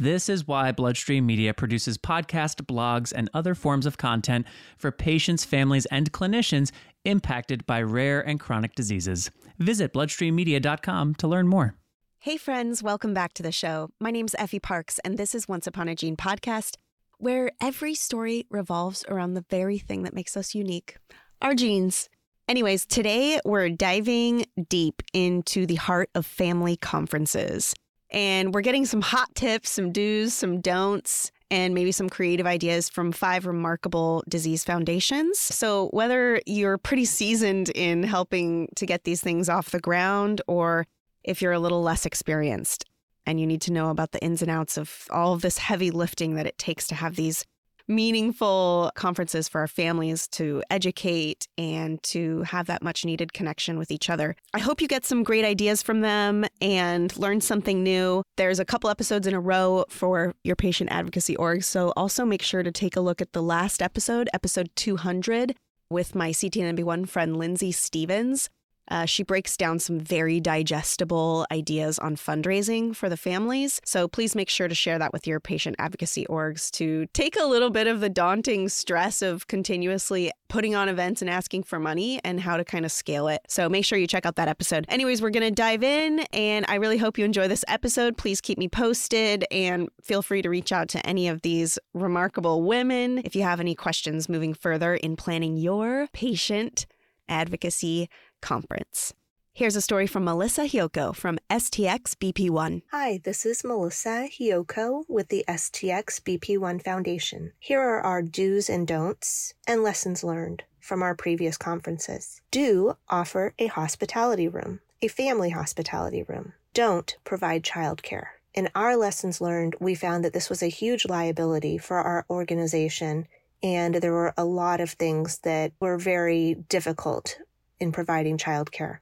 This 0.00 0.28
is 0.28 0.46
why 0.46 0.70
Bloodstream 0.70 1.26
Media 1.26 1.52
produces 1.52 1.98
podcasts, 1.98 2.64
blogs, 2.64 3.12
and 3.12 3.28
other 3.34 3.56
forms 3.56 3.84
of 3.84 3.98
content 3.98 4.46
for 4.76 4.92
patients, 4.92 5.44
families, 5.44 5.86
and 5.86 6.12
clinicians 6.12 6.70
impacted 7.04 7.66
by 7.66 7.82
rare 7.82 8.20
and 8.20 8.38
chronic 8.38 8.76
diseases. 8.76 9.32
Visit 9.58 9.92
bloodstreammedia.com 9.92 11.16
to 11.16 11.26
learn 11.26 11.48
more. 11.48 11.74
Hey, 12.20 12.36
friends, 12.36 12.80
welcome 12.80 13.12
back 13.12 13.34
to 13.34 13.42
the 13.42 13.50
show. 13.50 13.90
My 13.98 14.12
name's 14.12 14.36
Effie 14.38 14.60
Parks, 14.60 15.00
and 15.04 15.18
this 15.18 15.34
is 15.34 15.48
Once 15.48 15.66
Upon 15.66 15.88
a 15.88 15.96
Gene 15.96 16.16
podcast 16.16 16.76
where 17.18 17.50
every 17.60 17.94
story 17.96 18.46
revolves 18.50 19.04
around 19.08 19.34
the 19.34 19.44
very 19.50 19.78
thing 19.78 20.04
that 20.04 20.14
makes 20.14 20.36
us 20.36 20.54
unique 20.54 20.96
our 21.42 21.56
genes. 21.56 22.08
Anyways, 22.46 22.86
today 22.86 23.40
we're 23.44 23.68
diving 23.68 24.46
deep 24.68 25.02
into 25.12 25.66
the 25.66 25.74
heart 25.74 26.10
of 26.14 26.24
family 26.24 26.76
conferences. 26.76 27.74
And 28.10 28.54
we're 28.54 28.62
getting 28.62 28.86
some 28.86 29.02
hot 29.02 29.34
tips, 29.34 29.70
some 29.70 29.92
do's, 29.92 30.32
some 30.32 30.60
don'ts, 30.60 31.30
and 31.50 31.74
maybe 31.74 31.92
some 31.92 32.08
creative 32.08 32.46
ideas 32.46 32.88
from 32.88 33.12
five 33.12 33.46
remarkable 33.46 34.22
disease 34.28 34.64
foundations. 34.64 35.38
So, 35.38 35.88
whether 35.88 36.40
you're 36.46 36.78
pretty 36.78 37.04
seasoned 37.04 37.70
in 37.70 38.02
helping 38.02 38.68
to 38.76 38.86
get 38.86 39.04
these 39.04 39.20
things 39.20 39.48
off 39.48 39.70
the 39.70 39.80
ground, 39.80 40.42
or 40.46 40.86
if 41.24 41.40
you're 41.42 41.52
a 41.52 41.58
little 41.58 41.82
less 41.82 42.06
experienced, 42.06 42.84
and 43.26 43.38
you 43.38 43.46
need 43.46 43.60
to 43.62 43.72
know 43.72 43.90
about 43.90 44.12
the 44.12 44.22
ins 44.22 44.40
and 44.40 44.50
outs 44.50 44.78
of 44.78 45.06
all 45.10 45.34
of 45.34 45.42
this 45.42 45.58
heavy 45.58 45.90
lifting 45.90 46.34
that 46.34 46.46
it 46.46 46.56
takes 46.56 46.86
to 46.88 46.94
have 46.94 47.16
these 47.16 47.44
meaningful 47.88 48.92
conferences 48.94 49.48
for 49.48 49.60
our 49.60 49.66
families 49.66 50.28
to 50.28 50.62
educate 50.70 51.48
and 51.56 52.02
to 52.02 52.42
have 52.42 52.66
that 52.66 52.82
much 52.82 53.04
needed 53.04 53.32
connection 53.32 53.78
with 53.78 53.90
each 53.90 54.10
other. 54.10 54.36
I 54.54 54.58
hope 54.58 54.80
you 54.80 54.88
get 54.88 55.04
some 55.04 55.22
great 55.22 55.44
ideas 55.44 55.82
from 55.82 56.02
them 56.02 56.44
and 56.60 57.16
learn 57.16 57.40
something 57.40 57.82
new. 57.82 58.22
There's 58.36 58.60
a 58.60 58.64
couple 58.64 58.90
episodes 58.90 59.26
in 59.26 59.34
a 59.34 59.40
row 59.40 59.84
for 59.88 60.34
your 60.44 60.56
patient 60.56 60.90
advocacy 60.92 61.34
org, 61.36 61.64
so 61.64 61.92
also 61.96 62.24
make 62.24 62.42
sure 62.42 62.62
to 62.62 62.70
take 62.70 62.96
a 62.96 63.00
look 63.00 63.20
at 63.22 63.32
the 63.32 63.42
last 63.42 63.82
episode, 63.82 64.28
episode 64.34 64.70
200 64.76 65.56
with 65.90 66.14
my 66.14 66.30
CTNNB1 66.30 67.08
friend 67.08 67.36
Lindsay 67.36 67.72
Stevens. 67.72 68.50
Uh, 68.90 69.04
she 69.04 69.22
breaks 69.22 69.56
down 69.56 69.78
some 69.78 69.98
very 70.00 70.40
digestible 70.40 71.46
ideas 71.50 71.98
on 71.98 72.16
fundraising 72.16 72.94
for 72.94 73.08
the 73.08 73.16
families. 73.16 73.80
So 73.84 74.08
please 74.08 74.34
make 74.34 74.48
sure 74.48 74.68
to 74.68 74.74
share 74.74 74.98
that 74.98 75.12
with 75.12 75.26
your 75.26 75.40
patient 75.40 75.76
advocacy 75.78 76.26
orgs 76.28 76.70
to 76.72 77.06
take 77.12 77.38
a 77.38 77.44
little 77.44 77.70
bit 77.70 77.86
of 77.86 78.00
the 78.00 78.08
daunting 78.08 78.68
stress 78.68 79.22
of 79.22 79.46
continuously 79.46 80.30
putting 80.48 80.74
on 80.74 80.88
events 80.88 81.20
and 81.20 81.30
asking 81.30 81.62
for 81.62 81.78
money 81.78 82.20
and 82.24 82.40
how 82.40 82.56
to 82.56 82.64
kind 82.64 82.84
of 82.84 82.92
scale 82.92 83.28
it. 83.28 83.42
So 83.48 83.68
make 83.68 83.84
sure 83.84 83.98
you 83.98 84.06
check 84.06 84.24
out 84.24 84.36
that 84.36 84.48
episode. 84.48 84.86
Anyways, 84.88 85.20
we're 85.20 85.30
going 85.30 85.42
to 85.42 85.50
dive 85.50 85.82
in 85.82 86.20
and 86.32 86.64
I 86.68 86.76
really 86.76 86.96
hope 86.96 87.18
you 87.18 87.24
enjoy 87.24 87.48
this 87.48 87.64
episode. 87.68 88.16
Please 88.16 88.40
keep 88.40 88.58
me 88.58 88.68
posted 88.68 89.44
and 89.50 89.88
feel 90.02 90.22
free 90.22 90.42
to 90.42 90.48
reach 90.48 90.72
out 90.72 90.88
to 90.88 91.06
any 91.06 91.28
of 91.28 91.42
these 91.42 91.78
remarkable 91.92 92.62
women 92.62 93.20
if 93.24 93.36
you 93.36 93.42
have 93.42 93.60
any 93.60 93.74
questions 93.74 94.28
moving 94.28 94.54
further 94.54 94.94
in 94.94 95.16
planning 95.16 95.56
your 95.56 96.08
patient 96.12 96.86
advocacy 97.28 98.08
conference. 98.40 99.14
Here's 99.58 99.74
a 99.74 99.80
story 99.80 100.06
from 100.06 100.22
Melissa 100.22 100.62
Hioco 100.62 101.12
from 101.12 101.40
STXBP1. 101.50 102.82
Hi, 102.92 103.20
this 103.24 103.44
is 103.44 103.64
Melissa 103.64 104.28
Hioco 104.30 105.02
with 105.08 105.30
the 105.30 105.44
STXBP1 105.48 106.84
Foundation. 106.84 107.50
Here 107.58 107.80
are 107.80 108.00
our 108.00 108.22
do's 108.22 108.70
and 108.70 108.86
don'ts 108.86 109.54
and 109.66 109.82
lessons 109.82 110.22
learned 110.22 110.62
from 110.78 111.02
our 111.02 111.16
previous 111.16 111.56
conferences. 111.56 112.40
Do 112.52 112.96
offer 113.08 113.52
a 113.58 113.66
hospitality 113.66 114.46
room, 114.46 114.78
a 115.02 115.08
family 115.08 115.50
hospitality 115.50 116.22
room. 116.22 116.52
Don't 116.72 117.16
provide 117.24 117.64
childcare. 117.64 118.26
In 118.54 118.68
our 118.76 118.96
lessons 118.96 119.40
learned, 119.40 119.74
we 119.80 119.96
found 119.96 120.24
that 120.24 120.34
this 120.34 120.48
was 120.48 120.62
a 120.62 120.68
huge 120.68 121.04
liability 121.04 121.78
for 121.78 121.96
our 121.96 122.24
organization 122.30 123.26
and 123.60 123.96
there 123.96 124.12
were 124.12 124.34
a 124.36 124.44
lot 124.44 124.80
of 124.80 124.90
things 124.90 125.38
that 125.38 125.72
were 125.80 125.98
very 125.98 126.54
difficult 126.68 127.40
in 127.80 127.92
providing 127.92 128.38
childcare. 128.38 128.98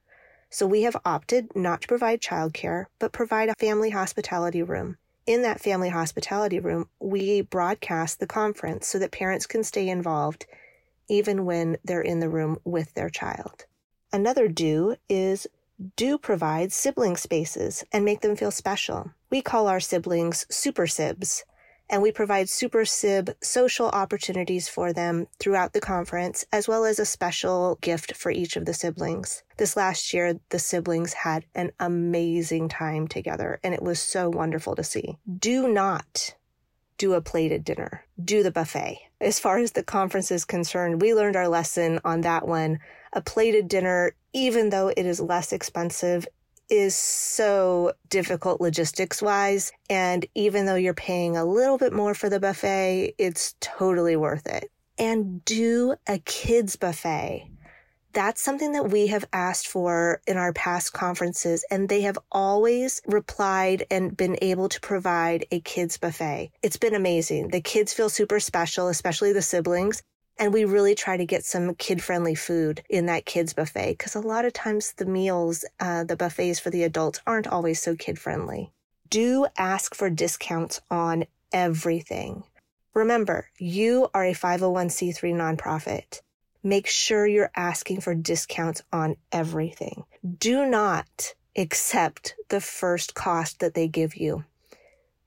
So 0.51 0.67
we 0.67 0.83
have 0.83 0.97
opted 1.05 1.55
not 1.55 1.83
to 1.83 1.89
provide 1.89 2.21
childcare, 2.21 2.87
but 2.99 3.13
provide 3.13 3.49
a 3.49 3.55
family 3.55 3.91
hospitality 3.91 4.63
room. 4.63 4.97
In 5.27 5.43
that 5.43 5.61
family 5.61 5.89
hospitality 5.89 6.61
room, 6.61 6.89
we 7.01 7.41
broadcast 7.41 8.21
the 8.21 8.27
conference 8.27 8.87
so 8.87 8.99
that 8.99 9.11
parents 9.11 9.47
can 9.47 9.65
stay 9.65 9.89
involved 9.89 10.47
even 11.09 11.45
when 11.45 11.77
they're 11.85 12.01
in 12.01 12.21
the 12.21 12.29
room 12.29 12.59
with 12.65 12.95
their 12.95 13.11
child. 13.11 13.65
Another 14.13 14.49
do 14.49 14.97
is 15.09 15.47
do 15.97 16.17
provide 16.17 16.73
sibling 16.73 17.17
spaces 17.17 17.85
and 17.93 18.05
make 18.05 18.21
them 18.21 18.37
feel 18.37 18.51
special. 18.51 19.11
We 19.31 19.43
call 19.43 19.69
our 19.69 19.81
siblings 19.81 20.47
super 20.49 20.87
sibs 20.87 21.43
and 21.89 22.03
we 22.03 22.11
provide 22.11 22.49
Super 22.49 22.85
Sib 22.85 23.31
social 23.41 23.89
opportunities 23.89 24.69
for 24.69 24.93
them 24.93 25.27
throughout 25.39 25.73
the 25.73 25.81
conference, 25.81 26.45
as 26.53 26.67
well 26.67 26.85
as 26.85 26.99
a 26.99 27.07
special 27.07 27.79
gift 27.81 28.15
for 28.17 28.31
each 28.31 28.57
of 28.57 28.65
the 28.65 28.75
siblings. 28.75 29.43
This 29.57 29.77
last 29.77 30.13
year, 30.13 30.39
the 30.51 30.59
siblings 30.59 31.13
had 31.13 31.45
an 31.55 31.73
amazing 31.79 32.69
time 32.69 33.09
together, 33.09 33.61
and 33.63 33.75
it 33.75 33.83
was 33.83 34.01
so 34.01 34.29
wonderful 34.29 34.75
to 34.77 34.85
see. 34.85 35.19
Do 35.39 35.69
not 35.69 36.35
do 36.99 37.13
a 37.15 37.21
plated 37.21 37.65
dinner, 37.65 38.05
do 38.23 38.43
the 38.43 38.51
buffet. 38.51 38.99
As 39.21 39.39
far 39.39 39.59
as 39.59 39.73
the 39.73 39.83
conference 39.83 40.31
is 40.31 40.45
concerned, 40.45 41.01
we 41.01 41.15
learned 41.15 41.37
our 41.37 41.49
lesson 41.49 42.01
on 42.05 42.23
that 42.23 42.47
one. 42.47 42.79
A 43.13 43.21
plated 43.21 43.69
dinner, 43.69 44.13
even 44.33 44.71
though 44.71 44.89
it 44.89 45.07
is 45.07 45.21
less 45.21 45.53
expensive, 45.53 46.27
is 46.69 46.97
so 46.97 47.93
difficult 48.09 48.61
logistics 48.61 49.23
wise. 49.23 49.73
And 49.89 50.27
even 50.35 50.67
though 50.67 50.75
you're 50.75 50.95
paying 50.95 51.37
a 51.37 51.45
little 51.45 51.79
bit 51.79 51.93
more 51.93 52.15
for 52.15 52.29
the 52.29 52.41
buffet, 52.41 53.15
it's 53.19 53.55
totally 53.61 54.17
worth 54.17 54.47
it. 54.47 54.71
And 54.99 55.45
do 55.45 55.95
a 56.07 56.19
kids 56.19 56.77
buffet. 56.77 57.51
That's 58.13 58.41
something 58.41 58.73
that 58.73 58.91
we 58.91 59.09
have 59.09 59.27
asked 59.35 59.69
for 59.69 60.23
in 60.27 60.39
our 60.39 60.55
past 60.55 60.95
conferences, 60.95 61.67
and 61.71 61.87
they 61.87 62.01
have 62.01 62.19
always 62.33 63.03
replied 63.07 63.85
and 63.91 64.17
been 64.17 64.39
able 64.41 64.71
to 64.71 64.81
provide 64.81 65.45
a 65.51 65.61
kids 65.61 65.99
buffet. 65.99 66.51
It's 66.63 66.79
been 66.79 66.95
amazing. 66.95 67.49
The 67.49 67.61
kids 67.61 67.93
feel 67.93 68.09
super 68.09 68.41
special, 68.41 68.89
especially 68.89 69.35
the 69.35 69.43
siblings. 69.43 70.03
And 70.39 70.53
we 70.53 70.65
really 70.65 70.95
try 70.95 71.17
to 71.17 71.25
get 71.25 71.45
some 71.45 71.75
kid 71.75 72.03
friendly 72.03 72.35
food 72.35 72.83
in 72.91 73.07
that 73.07 73.25
kids 73.25 73.55
buffet 73.55 73.93
because 73.93 74.15
a 74.15 74.21
lot 74.21 74.45
of 74.45 74.53
times 74.53 74.93
the 74.93 75.07
meals, 75.07 75.65
uh, 75.81 76.05
the 76.05 76.17
buffets 76.17 76.61
for 76.61 76.71
the 76.71 76.83
adults 76.83 77.21
aren't 77.27 77.47
always 77.47 77.81
so 77.81 77.97
kid 77.97 78.19
friendly. 78.19 78.71
Do 79.09 79.47
ask 79.57 79.95
for 79.95 80.11
discounts 80.11 80.81
on 80.91 81.25
everything. 81.53 82.43
Remember, 82.93 83.49
you 83.59 84.09
are 84.13 84.25
a 84.25 84.35
501c3 84.35 85.35
nonprofit. 85.35 86.21
Make 86.63 86.87
sure 86.87 87.27
you're 87.27 87.53
asking 87.57 88.01
for 88.01 88.15
discounts 88.15 88.83
on 88.93 89.17
everything. 89.33 90.05
Do 90.39 90.67
not 90.67 91.35
accept 91.57 92.35
the 92.49 92.61
first 92.61 93.15
cost 93.15 93.61
that 93.61 93.75
they 93.75 93.89
give 93.89 94.17
you. 94.17 94.45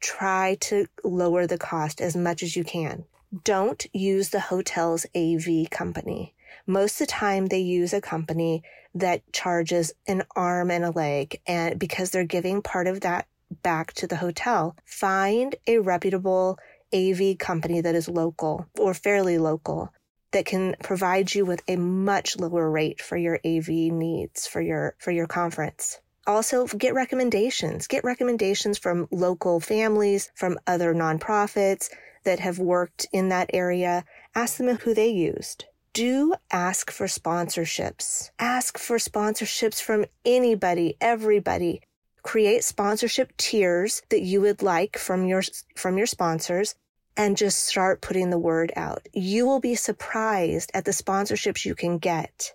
Try 0.01 0.57
to 0.61 0.87
lower 1.03 1.47
the 1.47 1.57
cost 1.57 1.99
as 1.99 2.15
much 2.15 2.43
as 2.43 2.55
you 2.55 2.63
can 2.63 3.05
don't 3.43 3.85
use 3.93 4.29
the 4.29 4.39
hotel's 4.39 5.05
AV 5.15 5.69
company. 5.69 6.33
Most 6.65 6.99
of 6.99 7.07
the 7.07 7.11
time 7.11 7.47
they 7.47 7.59
use 7.59 7.93
a 7.93 8.01
company 8.01 8.63
that 8.95 9.21
charges 9.31 9.93
an 10.07 10.23
arm 10.35 10.71
and 10.71 10.83
a 10.83 10.91
leg 10.91 11.39
and 11.45 11.79
because 11.79 12.09
they're 12.09 12.23
giving 12.23 12.61
part 12.61 12.87
of 12.87 13.01
that 13.01 13.27
back 13.63 13.93
to 13.93 14.07
the 14.07 14.15
hotel. 14.15 14.75
Find 14.85 15.55
a 15.67 15.79
reputable 15.79 16.57
AV 16.93 17.37
company 17.37 17.81
that 17.81 17.95
is 17.95 18.09
local 18.09 18.67
or 18.79 18.93
fairly 18.93 19.37
local 19.37 19.93
that 20.31 20.45
can 20.45 20.75
provide 20.83 21.33
you 21.33 21.45
with 21.45 21.61
a 21.67 21.75
much 21.75 22.37
lower 22.37 22.69
rate 22.69 23.01
for 23.01 23.17
your 23.17 23.39
AV 23.45 23.67
needs 23.67 24.47
for 24.47 24.61
your 24.61 24.95
for 24.99 25.11
your 25.11 25.27
conference. 25.27 25.99
Also, 26.27 26.67
get 26.67 26.93
recommendations. 26.93 27.87
Get 27.87 28.03
recommendations 28.03 28.77
from 28.77 29.07
local 29.09 29.59
families, 29.59 30.31
from 30.35 30.59
other 30.67 30.93
nonprofits 30.93 31.89
that 32.23 32.39
have 32.39 32.59
worked 32.59 33.07
in 33.11 33.29
that 33.29 33.49
area. 33.53 34.05
Ask 34.35 34.57
them 34.57 34.77
who 34.77 34.93
they 34.93 35.09
used. 35.09 35.65
Do 35.93 36.35
ask 36.51 36.91
for 36.91 37.07
sponsorships. 37.07 38.29
Ask 38.39 38.77
for 38.77 38.97
sponsorships 38.97 39.81
from 39.81 40.05
anybody, 40.23 40.95
everybody. 41.01 41.81
Create 42.21 42.63
sponsorship 42.63 43.35
tiers 43.37 44.01
that 44.09 44.21
you 44.21 44.41
would 44.41 44.61
like 44.61 44.97
from 44.97 45.25
your 45.25 45.41
from 45.75 45.97
your 45.97 46.05
sponsors 46.05 46.75
and 47.17 47.37
just 47.37 47.65
start 47.65 48.01
putting 48.01 48.29
the 48.29 48.37
word 48.37 48.71
out. 48.75 49.07
You 49.13 49.45
will 49.45 49.59
be 49.59 49.75
surprised 49.75 50.71
at 50.73 50.85
the 50.85 50.91
sponsorships 50.91 51.65
you 51.65 51.75
can 51.75 51.97
get. 51.97 52.53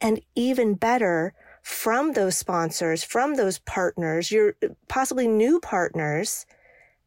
And 0.00 0.20
even 0.34 0.74
better, 0.74 1.34
from 1.62 2.12
those 2.12 2.36
sponsors, 2.36 3.04
from 3.04 3.34
those 3.34 3.58
partners, 3.58 4.30
your 4.30 4.54
possibly 4.88 5.28
new 5.28 5.60
partners, 5.60 6.46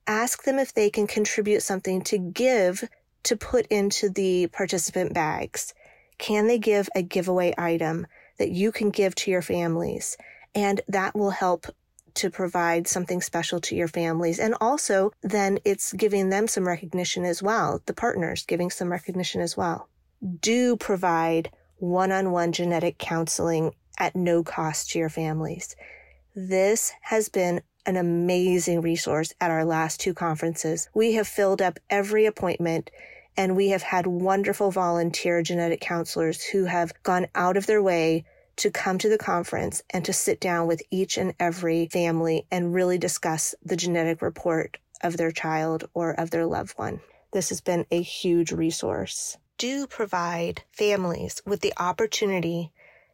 ask 0.07 0.43
them 0.43 0.59
if 0.59 0.73
they 0.73 0.89
can 0.89 1.07
contribute 1.07 1.61
something 1.61 2.01
to 2.03 2.17
give 2.17 2.87
to 3.23 3.37
put 3.37 3.67
into 3.67 4.09
the 4.09 4.47
participant 4.47 5.13
bags. 5.13 5.73
Can 6.17 6.47
they 6.47 6.59
give 6.59 6.89
a 6.95 7.01
giveaway 7.01 7.53
item 7.57 8.07
that 8.37 8.51
you 8.51 8.71
can 8.71 8.89
give 8.89 9.15
to 9.15 9.31
your 9.31 9.41
families? 9.41 10.17
And 10.53 10.81
that 10.87 11.15
will 11.15 11.31
help 11.31 11.67
to 12.15 12.29
provide 12.29 12.87
something 12.87 13.21
special 13.21 13.61
to 13.61 13.75
your 13.75 13.87
families. 13.87 14.39
And 14.39 14.55
also 14.59 15.11
then 15.21 15.59
it's 15.63 15.93
giving 15.93 16.29
them 16.29 16.47
some 16.47 16.67
recognition 16.67 17.23
as 17.23 17.41
well. 17.41 17.81
The 17.85 17.93
partners 17.93 18.45
giving 18.45 18.69
some 18.69 18.91
recognition 18.91 19.41
as 19.41 19.55
well. 19.55 19.87
Do 20.41 20.75
provide 20.75 21.51
one-on-one 21.77 22.51
genetic 22.51 22.97
counseling 22.97 23.73
at 23.97 24.15
no 24.15 24.43
cost 24.43 24.91
to 24.91 24.99
your 24.99 25.09
families. 25.09 25.75
This 26.35 26.91
has 27.01 27.29
been 27.29 27.61
an 27.85 27.97
amazing 27.97 28.81
resource 28.81 29.33
at 29.41 29.51
our 29.51 29.65
last 29.65 29.99
two 29.99 30.13
conferences. 30.13 30.89
We 30.93 31.13
have 31.13 31.27
filled 31.27 31.61
up 31.61 31.79
every 31.89 32.25
appointment 32.25 32.91
and 33.37 33.55
we 33.55 33.69
have 33.69 33.83
had 33.83 34.07
wonderful 34.07 34.71
volunteer 34.71 35.41
genetic 35.41 35.79
counselors 35.81 36.43
who 36.43 36.65
have 36.65 36.91
gone 37.03 37.27
out 37.33 37.57
of 37.57 37.65
their 37.65 37.81
way 37.81 38.25
to 38.57 38.69
come 38.69 38.97
to 38.97 39.09
the 39.09 39.17
conference 39.17 39.81
and 39.89 40.03
to 40.05 40.13
sit 40.13 40.39
down 40.39 40.67
with 40.67 40.83
each 40.91 41.17
and 41.17 41.33
every 41.39 41.87
family 41.87 42.45
and 42.51 42.73
really 42.73 42.97
discuss 42.97 43.55
the 43.63 43.77
genetic 43.77 44.21
report 44.21 44.77
of 45.01 45.17
their 45.17 45.31
child 45.31 45.85
or 45.93 46.11
of 46.11 46.29
their 46.29 46.45
loved 46.45 46.77
one. 46.77 46.99
This 47.31 47.49
has 47.49 47.61
been 47.61 47.85
a 47.89 48.01
huge 48.01 48.51
resource. 48.51 49.37
Do 49.57 49.87
provide 49.87 50.63
families 50.71 51.41
with 51.45 51.61
the 51.61 51.73
opportunity 51.77 52.71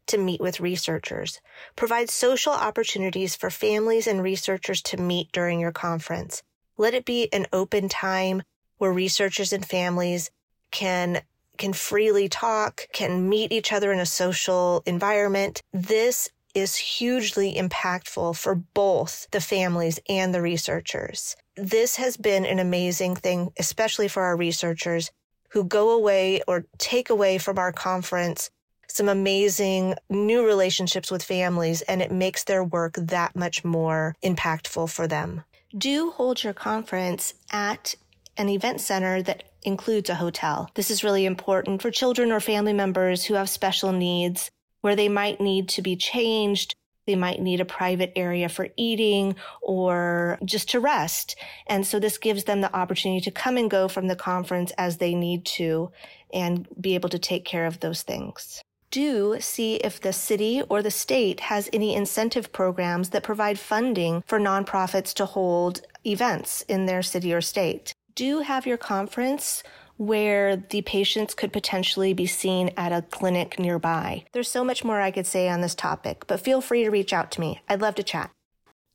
to 0.08 0.18
meet 0.18 0.42
with 0.42 0.60
researchers. 0.60 1.42
Provide 1.76 2.10
social 2.10 2.54
opportunities 2.54 3.36
for 3.36 3.50
families 3.50 4.08
and 4.08 4.24
researchers 4.24 4.82
to 4.84 4.98
meet 4.98 5.32
during 5.32 5.60
your 5.60 5.72
conference. 5.72 6.44
Let 6.78 6.94
it 6.94 7.06
be 7.06 7.32
an 7.34 7.48
open 7.54 7.90
time 7.90 8.44
where 8.78 8.92
researchers 8.92 9.54
and 9.54 9.66
families 9.66 10.30
can 10.72 11.22
can 11.58 11.74
freely 11.74 12.30
talk, 12.30 12.88
can 12.94 13.28
meet 13.28 13.52
each 13.52 13.74
other 13.74 13.92
in 13.92 14.00
a 14.00 14.06
social 14.06 14.84
environment. 14.86 15.60
This 15.74 16.30
is 16.54 16.76
hugely 16.76 17.56
impactful 17.56 18.38
for 18.38 18.56
both 18.56 19.28
the 19.32 19.42
families 19.42 20.00
and 20.08 20.34
the 20.34 20.42
researchers. 20.42 21.36
This 21.56 21.96
has 21.96 22.18
been 22.18 22.46
an 22.46 22.60
amazing 22.60 23.16
thing, 23.16 23.52
especially 23.58 24.08
for 24.08 24.24
our 24.24 24.38
researchers 24.38 25.12
who 25.50 25.64
go 25.64 25.92
away 25.92 26.42
or 26.48 26.66
take 26.78 27.10
away 27.10 27.38
from 27.38 27.58
our 27.58 27.72
conference 27.72 28.50
some 28.88 29.10
amazing 29.10 29.96
new 30.10 30.46
relationships 30.46 31.12
with 31.12 31.24
families, 31.24 31.82
and 31.84 32.02
it 32.02 32.12
makes 32.12 32.44
their 32.44 32.64
work 32.64 32.96
that 32.96 33.36
much 33.36 33.64
more 33.64 34.16
impactful 34.24 34.90
for 34.90 35.08
them. 35.08 35.44
Do 35.78 36.12
hold 36.12 36.44
your 36.44 36.54
conference 36.54 37.34
at 37.52 37.96
an 38.38 38.50
event 38.50 38.82
center 38.82 39.22
that 39.24 39.44
includes 39.64 40.10
a 40.10 40.16
hotel. 40.16 40.70
This 40.76 40.90
is 40.90 41.04
really 41.04 41.26
important 41.26 41.82
for 41.82 41.92
children 41.92 42.32
or 42.32 42.40
family 42.40 42.74
members 42.74 43.26
who 43.26 43.34
have 43.34 43.50
special 43.50 43.92
needs 43.92 44.50
where 44.82 44.96
they 44.96 45.10
might 45.10 45.42
need 45.42 45.70
to 45.70 45.82
be 45.82 45.96
changed. 45.96 46.74
They 47.06 47.16
might 47.16 47.42
need 47.42 47.60
a 47.60 47.66
private 47.66 48.14
area 48.16 48.48
for 48.48 48.70
eating 48.78 49.36
or 49.62 50.38
just 50.46 50.70
to 50.70 50.80
rest. 50.80 51.36
And 51.66 51.86
so 51.86 52.00
this 52.00 52.18
gives 52.18 52.44
them 52.44 52.62
the 52.62 52.74
opportunity 52.74 53.22
to 53.22 53.32
come 53.32 53.58
and 53.58 53.72
go 53.72 53.88
from 53.88 54.08
the 54.08 54.16
conference 54.16 54.72
as 54.78 54.98
they 54.98 55.16
need 55.16 55.46
to 55.46 55.92
and 56.34 56.68
be 56.80 56.96
able 56.96 57.10
to 57.10 57.20
take 57.20 57.46
care 57.46 57.66
of 57.66 57.80
those 57.80 58.04
things 58.04 58.62
do 58.92 59.38
see 59.40 59.76
if 59.76 60.00
the 60.02 60.14
city 60.14 60.62
or 60.70 60.82
the 60.82 60.92
state 60.92 61.40
has 61.42 61.70
any 61.74 61.96
incentive 61.96 62.52
programs 62.52 63.10
that 63.10 63.24
provide 63.24 63.60
funding 63.60 64.24
for 64.28 64.40
nonprofits 64.40 65.14
to 65.14 65.26
hold 65.26 65.82
events 66.06 66.62
in 66.68 66.86
their 66.86 67.02
city 67.02 67.34
or 67.34 67.42
state 67.42 67.94
do 68.18 68.40
have 68.40 68.66
your 68.66 68.78
conference 68.78 69.64
where 69.98 70.58
the 70.58 70.82
patients 70.82 71.34
could 71.36 71.54
potentially 71.54 72.14
be 72.14 72.26
seen 72.26 72.72
at 72.76 72.92
a 72.92 73.04
clinic 73.04 73.60
nearby. 73.60 74.26
There's 74.34 74.50
so 74.50 74.64
much 74.64 74.84
more 74.84 75.00
I 75.00 75.12
could 75.12 75.28
say 75.28 75.48
on 75.48 75.62
this 75.62 75.76
topic, 75.76 76.26
but 76.28 76.40
feel 76.40 76.60
free 76.60 76.84
to 76.84 76.90
reach 76.90 77.14
out 77.14 77.32
to 77.32 77.40
me. 77.40 77.62
I'd 77.70 77.82
love 77.82 77.96
to 77.96 78.04
chat. 78.04 78.32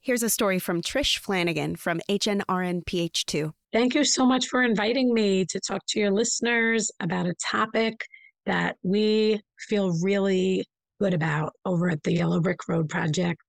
Here's 0.01 0.25
a 0.25 0.31
story 0.31 0.59
from 0.59 0.83
Trish 0.83 1.19
Flanagan 1.19 1.77
from 1.77 2.01
HNRNPH2. 2.11 3.53
Thank 3.73 3.95
you 3.95 4.05
so 4.05 4.27
much 4.27 4.49
for 4.49 4.63
inviting 4.63 5.15
me 5.15 5.45
to 5.47 5.61
talk 5.61 5.83
to 5.91 6.01
your 6.01 6.11
listeners 6.11 6.91
about 6.99 7.27
a 7.27 7.35
topic 7.35 8.05
that 8.47 8.77
we 8.83 9.41
feel 9.69 9.99
really 10.03 10.65
good 11.01 11.15
about 11.15 11.53
over 11.65 11.91
at 11.91 12.03
the 12.03 12.13
Yellow 12.13 12.41
Brick 12.41 12.69
Road 12.69 12.89
Project. 12.89 13.41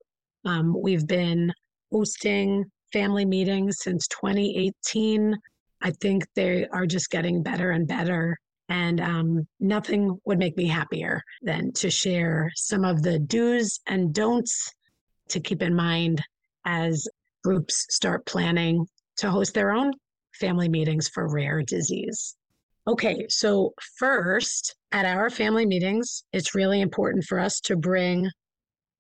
Um, 0.46 0.76
we've 0.80 1.08
been 1.08 1.52
hosting 1.92 2.66
family 2.92 3.26
meetings 3.26 3.78
since 3.82 4.08
2018 4.08 5.36
I 5.84 5.92
think 5.92 6.26
they 6.34 6.66
are 6.68 6.86
just 6.86 7.10
getting 7.10 7.44
better 7.44 7.72
and 7.72 7.86
better. 7.86 8.38
And 8.70 9.02
um, 9.02 9.48
nothing 9.60 10.18
would 10.26 10.40
make 10.40 10.56
me 10.56 10.66
happier 10.66 11.22
than 11.42 11.74
to 11.74 11.90
share 11.92 12.50
some 12.56 12.86
of 12.86 13.04
the 13.04 13.20
do's 13.20 13.82
and 13.88 14.14
don'ts 14.14 14.72
to 15.30 15.42
keep 15.42 15.62
in 15.62 15.76
mind 15.76 16.22
as 16.66 17.06
groups 17.44 17.86
start 17.90 18.26
planning 18.26 18.88
to 19.18 19.30
host 19.30 19.54
their 19.54 19.72
own 19.72 19.92
family 20.40 20.70
meetings 20.70 21.10
for 21.10 21.32
rare 21.32 21.62
disease. 21.62 22.38
Okay, 22.86 23.26
so 23.30 23.74
first, 23.98 24.76
at 24.92 25.06
our 25.06 25.30
family 25.30 25.66
meetings, 25.66 26.24
it's 26.34 26.54
really 26.54 26.82
important 26.82 27.24
for 27.24 27.40
us 27.40 27.62
to 27.62 27.78
bring 27.78 28.30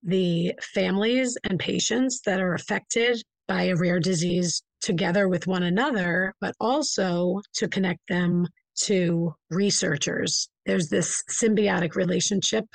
the 0.04 0.54
families 0.74 1.38
and 1.44 1.60
patients 1.60 2.22
that 2.25 2.40
are 2.40 2.54
affected 2.54 3.22
by 3.48 3.63
a 3.63 3.75
rare 3.75 4.00
disease 4.00 4.63
together 4.82 5.28
with 5.28 5.48
one 5.48 5.63
another, 5.63 6.34
but 6.40 6.56
also 6.62 7.42
to 7.56 7.68
connect 7.68 8.08
them 8.08 8.48
to 8.75 9.34
researchers. 9.50 10.50
There's 10.66 10.88
this 10.88 11.22
symbiotic 11.30 11.96
relationship 11.96 12.66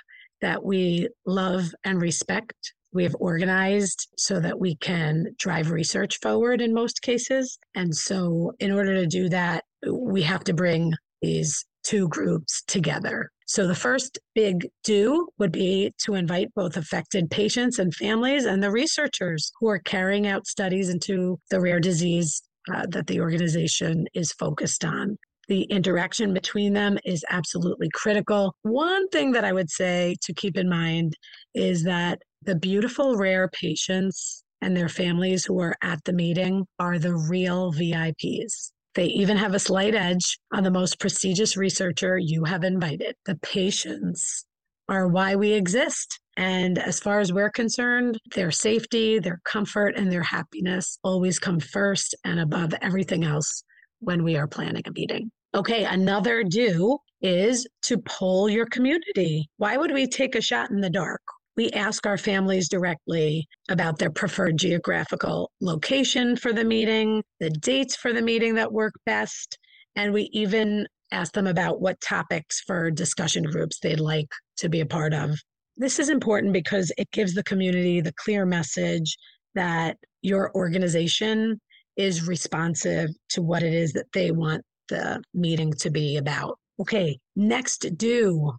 that 0.43 0.62
we 0.62 1.09
love 1.27 1.75
and 1.85 2.00
respect. 2.00 2.75
We 2.93 3.03
have 3.05 3.17
organized 3.19 4.09
so 4.17 4.41
that 4.41 4.61
we 4.61 4.77
can 4.77 5.35
drive 5.38 5.71
research 5.71 6.19
forward 6.21 6.61
in 6.61 6.73
most 6.73 7.00
cases. 7.03 7.59
And 7.75 7.95
so, 7.95 8.53
in 8.59 8.73
order 8.73 8.95
to 8.95 9.07
do 9.07 9.29
that, 9.31 9.65
we 9.87 10.23
have 10.23 10.45
to 10.45 10.53
bring 10.53 10.93
these 11.23 11.65
two 11.85 12.09
groups 12.09 12.63
together. 12.67 13.31
So 13.47 13.67
the 13.67 13.75
first 13.75 14.19
big 14.35 14.69
do 14.85 15.29
would 15.39 15.53
be 15.53 15.95
to 16.05 16.15
invite 16.15 16.53
both 16.55 16.77
affected 16.77 17.31
patients 17.31 17.79
and 17.79 17.95
families 17.95 18.45
and 18.45 18.63
the 18.63 18.71
researchers 18.71 19.51
who 19.59 19.69
are 19.69 19.79
carrying 19.79 20.27
out 20.27 20.47
studies 20.47 20.91
into 20.91 21.39
the 21.51 21.61
rare 21.61 21.81
disease 21.81 22.43
uh, 22.73 22.85
that 22.91 23.07
the 23.07 23.21
organization 23.21 24.07
is 24.13 24.33
focused 24.33 24.85
on. 24.85 25.17
The 25.49 25.63
interaction 25.63 26.35
between 26.35 26.75
them 26.75 26.99
is 27.07 27.25
absolutely 27.31 27.89
critical. 27.95 28.55
One 28.63 29.09
thing 29.09 29.33
that 29.33 29.45
I 29.45 29.55
would 29.55 29.71
say 29.71 30.17
to 30.25 30.35
keep 30.35 30.59
in 30.59 30.69
mind 30.69 31.15
is 31.55 31.85
that 31.85 32.21
the 32.43 32.55
beautiful 32.55 33.17
rare 33.17 33.49
patients 33.49 34.45
and 34.61 34.77
their 34.77 34.91
families 34.91 35.47
who 35.47 35.59
are 35.61 35.77
at 35.83 36.05
the 36.05 36.13
meeting 36.13 36.67
are 36.79 36.99
the 36.99 37.15
real 37.15 37.73
VIPs. 37.73 38.73
They 38.95 39.07
even 39.07 39.37
have 39.37 39.54
a 39.54 39.59
slight 39.59 39.95
edge 39.95 40.38
on 40.52 40.64
the 40.64 40.71
most 40.71 40.99
prestigious 40.99 41.57
researcher 41.57 42.18
you 42.18 42.45
have 42.45 42.64
invited. 42.64 43.14
The 43.26 43.37
patients 43.37 44.45
are 44.88 45.09
why 45.09 45.37
we 45.37 45.52
exist. 45.52 46.18
And 46.37 46.78
as 46.78 47.00
far 47.00 47.21
as 47.21 47.33
we're 47.33 47.50
concerned, 47.50 48.18
their 48.35 48.50
safety, 48.50 49.18
their 49.18 49.40
comfort, 49.45 49.97
and 49.97 50.11
their 50.11 50.23
happiness 50.23 50.99
always 51.02 51.38
come 51.38 51.61
first 51.61 52.14
and 52.25 52.40
above 52.40 52.73
everything 52.80 53.25
else 53.25 53.62
when 54.00 54.23
we 54.23 54.37
are 54.37 54.47
planning 54.47 54.83
a 54.87 54.92
meeting. 54.92 55.30
Okay, 55.54 55.85
another 55.85 56.45
do 56.45 56.99
is 57.21 57.66
to 57.83 57.99
poll 57.99 58.49
your 58.49 58.66
community. 58.66 59.49
Why 59.57 59.76
would 59.76 59.92
we 59.92 60.07
take 60.07 60.35
a 60.35 60.40
shot 60.40 60.71
in 60.71 60.80
the 60.80 60.90
dark? 60.90 61.23
We 61.59 61.71
ask 61.73 62.07
our 62.07 62.17
families 62.17 62.69
directly 62.69 63.49
about 63.69 63.99
their 63.99 64.12
preferred 64.12 64.57
geographical 64.57 65.50
location 65.61 66.37
for 66.37 66.53
the 66.53 66.62
meeting, 66.62 67.21
the 67.41 67.50
dates 67.50 67.97
for 67.97 68.12
the 68.12 68.23
meeting 68.23 68.55
that 68.55 68.73
work 68.73 68.95
best, 69.05 69.59
and 69.97 70.12
we 70.12 70.31
even 70.33 70.87
ask 71.11 71.33
them 71.33 71.49
about 71.49 71.81
what 71.81 72.00
topics 72.00 72.61
for 72.61 72.93
discussion 72.93 73.43
groups 73.43 73.81
they'd 73.81 73.99
like 73.99 74.29
to 74.57 74.69
be 74.69 74.79
a 74.79 74.87
part 74.87 75.12
of. 75.12 75.37
This 75.77 75.99
is 75.99 76.11
important 76.11 76.53
because 76.53 76.93
it 76.97 77.11
gives 77.11 77.35
the 77.35 77.43
community 77.43 78.00
the 78.00 78.15
clear 78.25 78.47
message 78.47 79.17
that 79.57 79.97
your 80.23 80.53
organization 80.55 81.61
is 81.97 82.29
responsive 82.29 83.11
to 83.31 83.43
what 83.43 83.65
it 83.65 83.75
is 83.75 83.93
that 83.95 84.07
they 84.12 84.31
want 84.31 84.62
the 84.91 85.21
meeting 85.35 85.73
to 85.73 85.91
be 85.91 86.19
about. 86.19 86.57
Okay, 86.79 87.19
next, 87.35 87.97
do. 87.97 88.53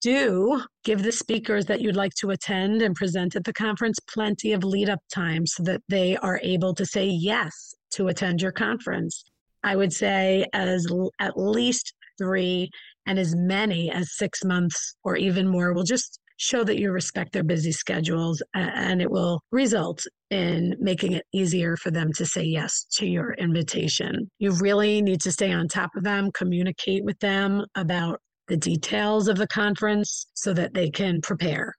Do 0.00 0.62
give 0.84 1.02
the 1.02 1.10
speakers 1.10 1.66
that 1.66 1.80
you'd 1.80 1.96
like 1.96 2.14
to 2.14 2.30
attend 2.30 2.82
and 2.82 2.94
present 2.94 3.34
at 3.34 3.44
the 3.44 3.52
conference 3.52 3.98
plenty 3.98 4.52
of 4.52 4.62
lead 4.62 4.88
up 4.88 5.00
time 5.12 5.44
so 5.46 5.62
that 5.64 5.82
they 5.88 6.16
are 6.18 6.38
able 6.42 6.72
to 6.74 6.86
say 6.86 7.06
yes 7.06 7.74
to 7.92 8.08
attend 8.08 8.40
your 8.40 8.52
conference. 8.52 9.24
I 9.64 9.74
would 9.74 9.92
say 9.92 10.46
as 10.52 10.86
at 11.18 11.36
least 11.36 11.94
three 12.16 12.70
and 13.06 13.18
as 13.18 13.34
many 13.34 13.90
as 13.90 14.16
six 14.16 14.44
months 14.44 14.94
or 15.02 15.16
even 15.16 15.48
more 15.48 15.72
will 15.72 15.84
just 15.84 16.20
show 16.36 16.62
that 16.62 16.78
you 16.78 16.92
respect 16.92 17.32
their 17.32 17.42
busy 17.42 17.72
schedules 17.72 18.40
and 18.54 19.02
it 19.02 19.10
will 19.10 19.40
result 19.50 20.06
in 20.30 20.76
making 20.78 21.12
it 21.12 21.24
easier 21.32 21.76
for 21.76 21.90
them 21.90 22.12
to 22.12 22.24
say 22.24 22.44
yes 22.44 22.86
to 22.92 23.06
your 23.06 23.32
invitation. 23.34 24.30
You 24.38 24.52
really 24.52 25.02
need 25.02 25.20
to 25.22 25.32
stay 25.32 25.52
on 25.52 25.66
top 25.66 25.90
of 25.96 26.04
them, 26.04 26.30
communicate 26.32 27.04
with 27.04 27.18
them 27.18 27.64
about 27.74 28.20
the 28.48 28.56
details 28.56 29.28
of 29.28 29.36
the 29.36 29.46
conference 29.48 30.26
so 30.34 30.52
that 30.54 30.74
they 30.74 30.90
can 30.90 31.20
prepare. 31.20 31.74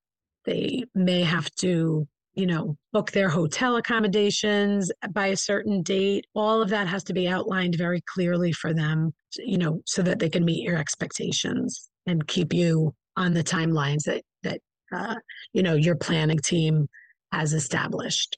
They 0.45 0.83
may 0.95 1.23
have 1.23 1.49
to 1.59 2.07
you 2.39 2.45
know, 2.45 2.77
book 2.93 3.11
their 3.11 3.27
hotel 3.27 3.75
accommodations 3.75 4.89
by 5.11 5.27
a 5.27 5.35
certain 5.35 5.81
date. 5.81 6.25
All 6.33 6.61
of 6.61 6.69
that 6.69 6.87
has 6.87 7.03
to 7.05 7.13
be 7.13 7.27
outlined 7.27 7.75
very 7.75 8.01
clearly 8.13 8.53
for 8.53 8.73
them, 8.73 9.11
you 9.37 9.57
know, 9.57 9.81
so 9.85 10.01
that 10.03 10.19
they 10.19 10.29
can 10.29 10.45
meet 10.45 10.63
your 10.63 10.77
expectations 10.77 11.89
and 12.07 12.25
keep 12.27 12.53
you 12.53 12.93
on 13.17 13.33
the 13.33 13.43
timelines 13.43 14.03
that 14.05 14.23
that 14.43 14.61
uh, 14.93 15.15
you 15.51 15.61
know 15.61 15.73
your 15.73 15.95
planning 15.95 16.39
team 16.39 16.87
has 17.33 17.53
established. 17.53 18.37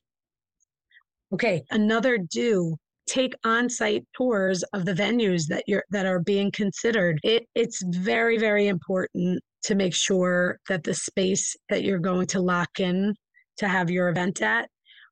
Okay, 1.31 1.61
another 1.69 2.17
do 2.17 2.77
take 3.07 3.33
on-site 3.43 4.05
tours 4.15 4.63
of 4.73 4.85
the 4.85 4.93
venues 4.93 5.47
that 5.47 5.63
you're 5.67 5.83
that 5.91 6.05
are 6.05 6.19
being 6.19 6.51
considered. 6.51 7.19
It 7.23 7.43
it's 7.55 7.83
very 7.83 8.37
very 8.37 8.67
important 8.67 9.41
to 9.63 9.75
make 9.75 9.93
sure 9.93 10.57
that 10.69 10.83
the 10.83 10.93
space 10.93 11.55
that 11.69 11.83
you're 11.83 11.99
going 11.99 12.27
to 12.27 12.41
lock 12.41 12.79
in 12.79 13.13
to 13.57 13.67
have 13.67 13.91
your 13.91 14.09
event 14.09 14.41
at 14.41 14.69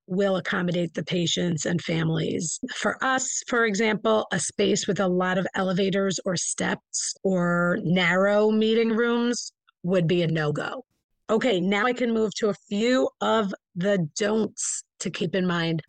will 0.07 0.37
accommodate 0.37 0.91
the 0.95 1.03
patients 1.03 1.67
and 1.67 1.79
families. 1.81 2.59
For 2.73 2.97
us, 3.03 3.43
for 3.47 3.65
example, 3.65 4.25
a 4.31 4.39
space 4.39 4.87
with 4.87 4.99
a 4.99 5.07
lot 5.07 5.37
of 5.37 5.45
elevators 5.53 6.19
or 6.25 6.35
steps 6.35 7.13
or 7.23 7.77
narrow 7.83 8.49
meeting 8.49 8.89
rooms 8.89 9.51
would 9.83 10.07
be 10.07 10.23
a 10.23 10.27
no 10.27 10.51
go. 10.51 10.83
Okay, 11.29 11.61
now 11.61 11.85
I 11.85 11.93
can 11.93 12.11
move 12.11 12.33
to 12.37 12.49
a 12.49 12.55
few 12.67 13.07
of 13.21 13.53
the 13.75 14.07
don'ts 14.17 14.83
to 14.99 15.11
keep 15.11 15.35
in 15.35 15.45
mind. 15.45 15.83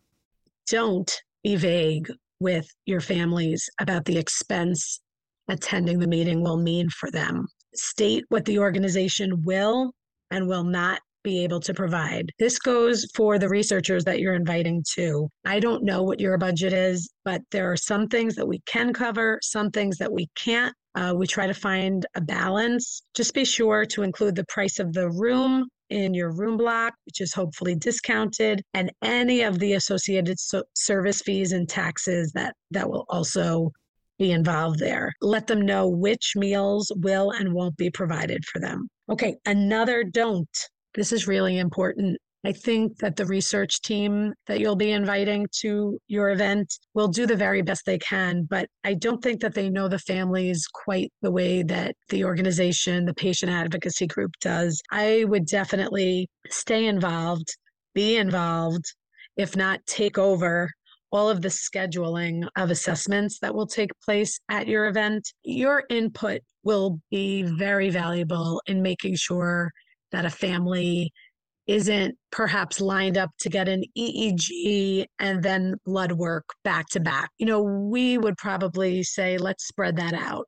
Don't 0.67 1.11
be 1.43 1.55
vague 1.55 2.11
with 2.39 2.67
your 2.85 3.01
families 3.01 3.69
about 3.79 4.05
the 4.05 4.17
expense 4.17 4.99
attending 5.47 5.99
the 5.99 6.07
meeting 6.07 6.43
will 6.43 6.57
mean 6.57 6.89
for 6.89 7.11
them. 7.11 7.45
State 7.75 8.23
what 8.29 8.45
the 8.45 8.59
organization 8.59 9.41
will 9.43 9.91
and 10.31 10.47
will 10.47 10.63
not 10.63 10.99
be 11.23 11.43
able 11.43 11.59
to 11.59 11.73
provide. 11.73 12.31
This 12.39 12.57
goes 12.57 13.05
for 13.15 13.37
the 13.37 13.49
researchers 13.49 14.03
that 14.05 14.19
you're 14.19 14.33
inviting 14.33 14.83
to. 14.95 15.29
I 15.45 15.59
don't 15.59 15.83
know 15.83 16.01
what 16.01 16.19
your 16.19 16.37
budget 16.37 16.73
is, 16.73 17.11
but 17.23 17.41
there 17.51 17.71
are 17.71 17.77
some 17.77 18.07
things 18.07 18.35
that 18.35 18.47
we 18.47 18.59
can 18.65 18.91
cover, 18.91 19.39
some 19.43 19.69
things 19.69 19.97
that 19.97 20.11
we 20.11 20.27
can't. 20.35 20.73
Uh, 20.95 21.13
we 21.15 21.27
try 21.27 21.47
to 21.47 21.53
find 21.53 22.05
a 22.15 22.21
balance. 22.21 23.03
Just 23.13 23.33
be 23.33 23.45
sure 23.45 23.85
to 23.85 24.01
include 24.01 24.35
the 24.35 24.45
price 24.45 24.79
of 24.79 24.93
the 24.93 25.09
room 25.11 25.67
in 25.91 26.13
your 26.13 26.31
room 26.31 26.57
block, 26.57 26.93
which 27.05 27.21
is 27.21 27.33
hopefully 27.33 27.75
discounted, 27.75 28.61
and 28.73 28.91
any 29.01 29.41
of 29.41 29.59
the 29.59 29.73
associated 29.73 30.39
so- 30.39 30.63
service 30.75 31.21
fees 31.21 31.51
and 31.51 31.67
taxes 31.69 32.31
that 32.33 32.55
that 32.71 32.89
will 32.89 33.05
also 33.09 33.71
be 34.17 34.31
involved 34.31 34.79
there. 34.79 35.13
Let 35.21 35.47
them 35.47 35.61
know 35.61 35.87
which 35.87 36.33
meals 36.35 36.91
will 36.97 37.31
and 37.31 37.53
won't 37.53 37.77
be 37.77 37.89
provided 37.89 38.45
for 38.45 38.59
them. 38.59 38.87
Okay, 39.09 39.35
another 39.45 40.03
don't 40.03 40.47
this 40.93 41.11
is 41.11 41.27
really 41.27 41.57
important. 41.57 42.17
I 42.43 42.53
think 42.53 42.97
that 42.97 43.17
the 43.17 43.25
research 43.25 43.81
team 43.81 44.33
that 44.47 44.59
you'll 44.59 44.75
be 44.75 44.91
inviting 44.91 45.45
to 45.59 45.99
your 46.07 46.31
event 46.31 46.73
will 46.95 47.07
do 47.07 47.27
the 47.27 47.35
very 47.35 47.61
best 47.61 47.85
they 47.85 47.99
can, 47.99 48.47
but 48.49 48.67
I 48.83 48.95
don't 48.95 49.21
think 49.21 49.41
that 49.41 49.53
they 49.53 49.69
know 49.69 49.87
the 49.87 49.99
families 49.99 50.65
quite 50.73 51.11
the 51.21 51.31
way 51.31 51.61
that 51.63 51.95
the 52.09 52.25
organization, 52.25 53.05
the 53.05 53.13
patient 53.13 53.51
advocacy 53.51 54.07
group 54.07 54.31
does. 54.41 54.81
I 54.91 55.25
would 55.27 55.45
definitely 55.45 56.29
stay 56.49 56.87
involved, 56.87 57.47
be 57.93 58.17
involved, 58.17 58.85
if 59.37 59.55
not 59.55 59.85
take 59.85 60.17
over 60.17 60.71
all 61.11 61.29
of 61.29 61.41
the 61.41 61.49
scheduling 61.49 62.47
of 62.55 62.71
assessments 62.71 63.37
that 63.39 63.53
will 63.53 63.67
take 63.67 63.91
place 64.03 64.39
at 64.49 64.67
your 64.67 64.87
event. 64.87 65.31
Your 65.43 65.83
input 65.89 66.41
will 66.63 66.99
be 67.11 67.43
very 67.43 67.89
valuable 67.89 68.61
in 68.65 68.81
making 68.81 69.15
sure 69.15 69.71
that 70.11 70.25
a 70.25 70.29
family 70.29 71.11
isn't 71.67 72.15
perhaps 72.31 72.81
lined 72.81 73.17
up 73.17 73.29
to 73.39 73.49
get 73.49 73.69
an 73.69 73.83
EEG 73.97 75.05
and 75.19 75.43
then 75.43 75.75
blood 75.85 76.11
work 76.11 76.45
back 76.63 76.87
to 76.89 76.99
back. 76.99 77.29
You 77.37 77.45
know, 77.45 77.61
we 77.61 78.17
would 78.17 78.37
probably 78.37 79.03
say, 79.03 79.37
let's 79.37 79.67
spread 79.67 79.95
that 79.97 80.13
out. 80.13 80.47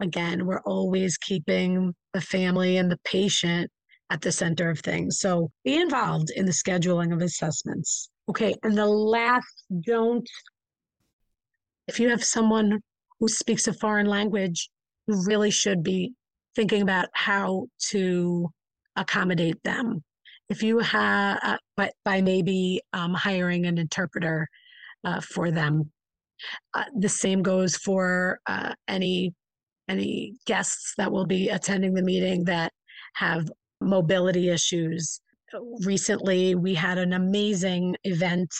Again, 0.00 0.46
we're 0.46 0.60
always 0.60 1.16
keeping 1.18 1.94
the 2.12 2.20
family 2.20 2.76
and 2.76 2.90
the 2.90 2.98
patient 3.04 3.70
at 4.10 4.20
the 4.20 4.32
center 4.32 4.70
of 4.70 4.80
things. 4.80 5.18
So 5.18 5.50
be 5.64 5.80
involved 5.80 6.30
in 6.30 6.46
the 6.46 6.52
scheduling 6.52 7.12
of 7.12 7.20
assessments. 7.20 8.10
Okay. 8.28 8.54
And 8.62 8.76
the 8.76 8.86
last 8.86 9.64
don't, 9.84 10.28
if 11.88 12.00
you 12.00 12.08
have 12.08 12.24
someone 12.24 12.80
who 13.20 13.28
speaks 13.28 13.66
a 13.68 13.72
foreign 13.72 14.06
language, 14.06 14.68
you 15.06 15.22
really 15.26 15.50
should 15.50 15.82
be 15.82 16.14
thinking 16.54 16.82
about 16.82 17.08
how 17.12 17.66
to 17.90 18.48
accommodate 18.96 19.62
them. 19.64 20.02
If 20.54 20.62
you 20.62 20.78
have, 20.78 21.40
uh, 21.42 21.56
but 21.76 21.92
by 22.04 22.20
maybe 22.20 22.80
um, 22.92 23.12
hiring 23.12 23.66
an 23.66 23.76
interpreter 23.76 24.46
uh, 25.02 25.20
for 25.20 25.50
them. 25.50 25.90
Uh, 26.74 26.84
the 26.96 27.08
same 27.08 27.42
goes 27.42 27.76
for 27.76 28.38
uh, 28.46 28.72
any 28.86 29.34
any 29.88 30.34
guests 30.46 30.94
that 30.96 31.10
will 31.10 31.26
be 31.26 31.48
attending 31.48 31.92
the 31.92 32.04
meeting 32.04 32.44
that 32.44 32.70
have 33.14 33.50
mobility 33.80 34.48
issues. 34.48 35.20
Recently, 35.80 36.54
we 36.54 36.72
had 36.72 36.98
an 36.98 37.14
amazing 37.14 37.96
event 38.04 38.54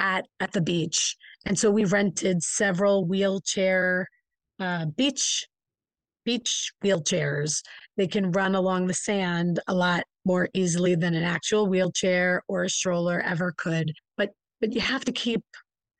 at 0.00 0.24
at 0.40 0.50
the 0.50 0.60
beach, 0.60 1.14
and 1.46 1.56
so 1.56 1.70
we 1.70 1.84
rented 1.84 2.42
several 2.42 3.06
wheelchair 3.06 4.08
uh, 4.58 4.86
beach 4.96 5.46
beach 6.24 6.72
wheelchairs. 6.84 7.62
They 7.96 8.08
can 8.08 8.32
run 8.32 8.56
along 8.56 8.88
the 8.88 8.94
sand 8.94 9.60
a 9.68 9.74
lot 9.74 10.02
more 10.24 10.48
easily 10.54 10.94
than 10.94 11.14
an 11.14 11.24
actual 11.24 11.66
wheelchair 11.66 12.42
or 12.48 12.64
a 12.64 12.70
stroller 12.70 13.20
ever 13.20 13.54
could. 13.56 13.92
But 14.16 14.30
but 14.60 14.74
you 14.74 14.80
have 14.80 15.04
to 15.04 15.12
keep 15.12 15.42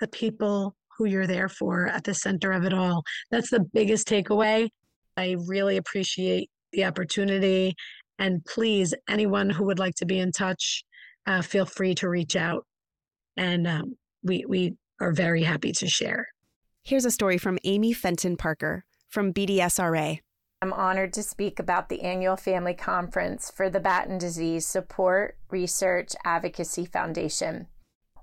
the 0.00 0.08
people 0.08 0.74
who 0.96 1.04
you're 1.06 1.26
there 1.26 1.48
for 1.48 1.86
at 1.86 2.04
the 2.04 2.14
center 2.14 2.52
of 2.52 2.64
it 2.64 2.72
all. 2.72 3.02
That's 3.30 3.50
the 3.50 3.64
biggest 3.72 4.08
takeaway. 4.08 4.68
I 5.16 5.36
really 5.46 5.76
appreciate 5.76 6.50
the 6.72 6.84
opportunity. 6.84 7.74
And 8.18 8.44
please, 8.44 8.94
anyone 9.08 9.48
who 9.48 9.64
would 9.64 9.78
like 9.78 9.94
to 9.96 10.06
be 10.06 10.18
in 10.18 10.32
touch, 10.32 10.82
uh, 11.26 11.42
feel 11.42 11.66
free 11.66 11.94
to 11.96 12.08
reach 12.08 12.34
out. 12.36 12.66
And 13.36 13.66
um, 13.66 13.96
we, 14.24 14.44
we 14.48 14.74
are 15.00 15.12
very 15.12 15.44
happy 15.44 15.72
to 15.72 15.88
share. 15.88 16.26
Here's 16.82 17.04
a 17.04 17.10
story 17.10 17.38
from 17.38 17.58
Amy 17.64 17.92
Fenton 17.92 18.36
Parker 18.36 18.84
from 19.08 19.32
BDSRA. 19.32 20.18
I'm 20.60 20.72
honored 20.72 21.12
to 21.12 21.22
speak 21.22 21.60
about 21.60 21.88
the 21.88 22.02
annual 22.02 22.36
family 22.36 22.74
conference 22.74 23.48
for 23.48 23.70
the 23.70 23.78
Batten 23.78 24.18
Disease 24.18 24.66
Support 24.66 25.36
Research 25.50 26.14
Advocacy 26.24 26.84
Foundation. 26.84 27.68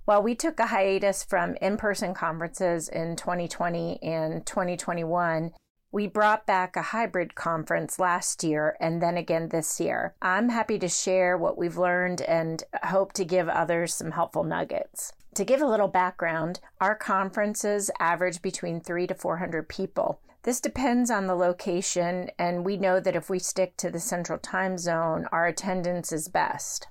While 0.03 0.21
we 0.21 0.35
took 0.35 0.59
a 0.59 0.65
hiatus 0.65 1.23
from 1.23 1.55
in 1.61 1.77
person 1.77 2.13
conferences 2.13 2.89
in 2.89 3.15
2020 3.15 4.03
and 4.03 4.45
2021, 4.45 5.53
we 5.93 6.07
brought 6.07 6.45
back 6.45 6.75
a 6.75 6.81
hybrid 6.81 7.35
conference 7.35 7.99
last 7.99 8.43
year 8.43 8.75
and 8.81 9.01
then 9.01 9.15
again 9.15 9.47
this 9.47 9.79
year. 9.79 10.13
I'm 10.21 10.49
happy 10.49 10.77
to 10.79 10.89
share 10.89 11.37
what 11.37 11.57
we've 11.57 11.77
learned 11.77 12.19
and 12.19 12.61
hope 12.83 13.13
to 13.13 13.23
give 13.23 13.47
others 13.47 13.93
some 13.93 14.11
helpful 14.11 14.43
nuggets. 14.43 15.13
To 15.35 15.45
give 15.45 15.61
a 15.61 15.67
little 15.67 15.87
background, 15.87 16.59
our 16.81 16.95
conferences 16.95 17.89
average 17.97 18.41
between 18.41 18.81
3 18.81 19.07
to 19.07 19.15
400 19.15 19.69
people. 19.69 20.19
This 20.45 20.61
depends 20.61 21.09
on 21.09 21.25
the 21.25 21.33
location, 21.33 22.29
and 22.37 22.63
we 22.63 22.77
know 22.77 22.99
that 22.99 23.15
if 23.15 23.31
we 23.31 23.39
stick 23.39 23.75
to 23.77 23.89
the 23.89 23.99
central 23.99 24.37
time 24.37 24.77
zone, 24.77 25.27
our 25.31 25.47
attendance 25.47 26.11
is 26.11 26.27
best. 26.27 26.87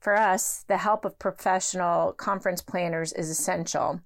For 0.00 0.16
us, 0.16 0.64
the 0.66 0.78
help 0.78 1.04
of 1.04 1.20
professional 1.20 2.12
conference 2.14 2.62
planners 2.62 3.12
is 3.12 3.30
essential. 3.30 4.00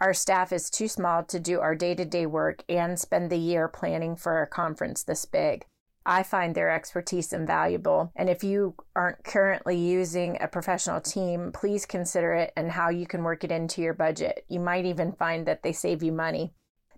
Our 0.00 0.14
staff 0.14 0.54
is 0.54 0.70
too 0.70 0.88
small 0.88 1.22
to 1.24 1.38
do 1.38 1.60
our 1.60 1.74
day 1.74 1.94
to 1.96 2.06
day 2.06 2.24
work 2.24 2.64
and 2.66 2.98
spend 2.98 3.28
the 3.28 3.36
year 3.36 3.68
planning 3.68 4.16
for 4.16 4.40
a 4.40 4.46
conference 4.46 5.02
this 5.02 5.26
big. 5.26 5.66
I 6.06 6.22
find 6.22 6.54
their 6.54 6.70
expertise 6.70 7.30
invaluable. 7.30 8.10
And 8.16 8.30
if 8.30 8.42
you 8.42 8.74
aren't 8.96 9.22
currently 9.24 9.76
using 9.76 10.38
a 10.40 10.48
professional 10.48 11.02
team, 11.02 11.52
please 11.52 11.84
consider 11.84 12.32
it 12.32 12.54
and 12.56 12.70
how 12.70 12.88
you 12.88 13.06
can 13.06 13.22
work 13.22 13.44
it 13.44 13.52
into 13.52 13.82
your 13.82 13.94
budget. 13.94 14.46
You 14.48 14.60
might 14.60 14.86
even 14.86 15.12
find 15.12 15.44
that 15.46 15.62
they 15.62 15.72
save 15.72 16.02
you 16.02 16.12
money. 16.12 16.54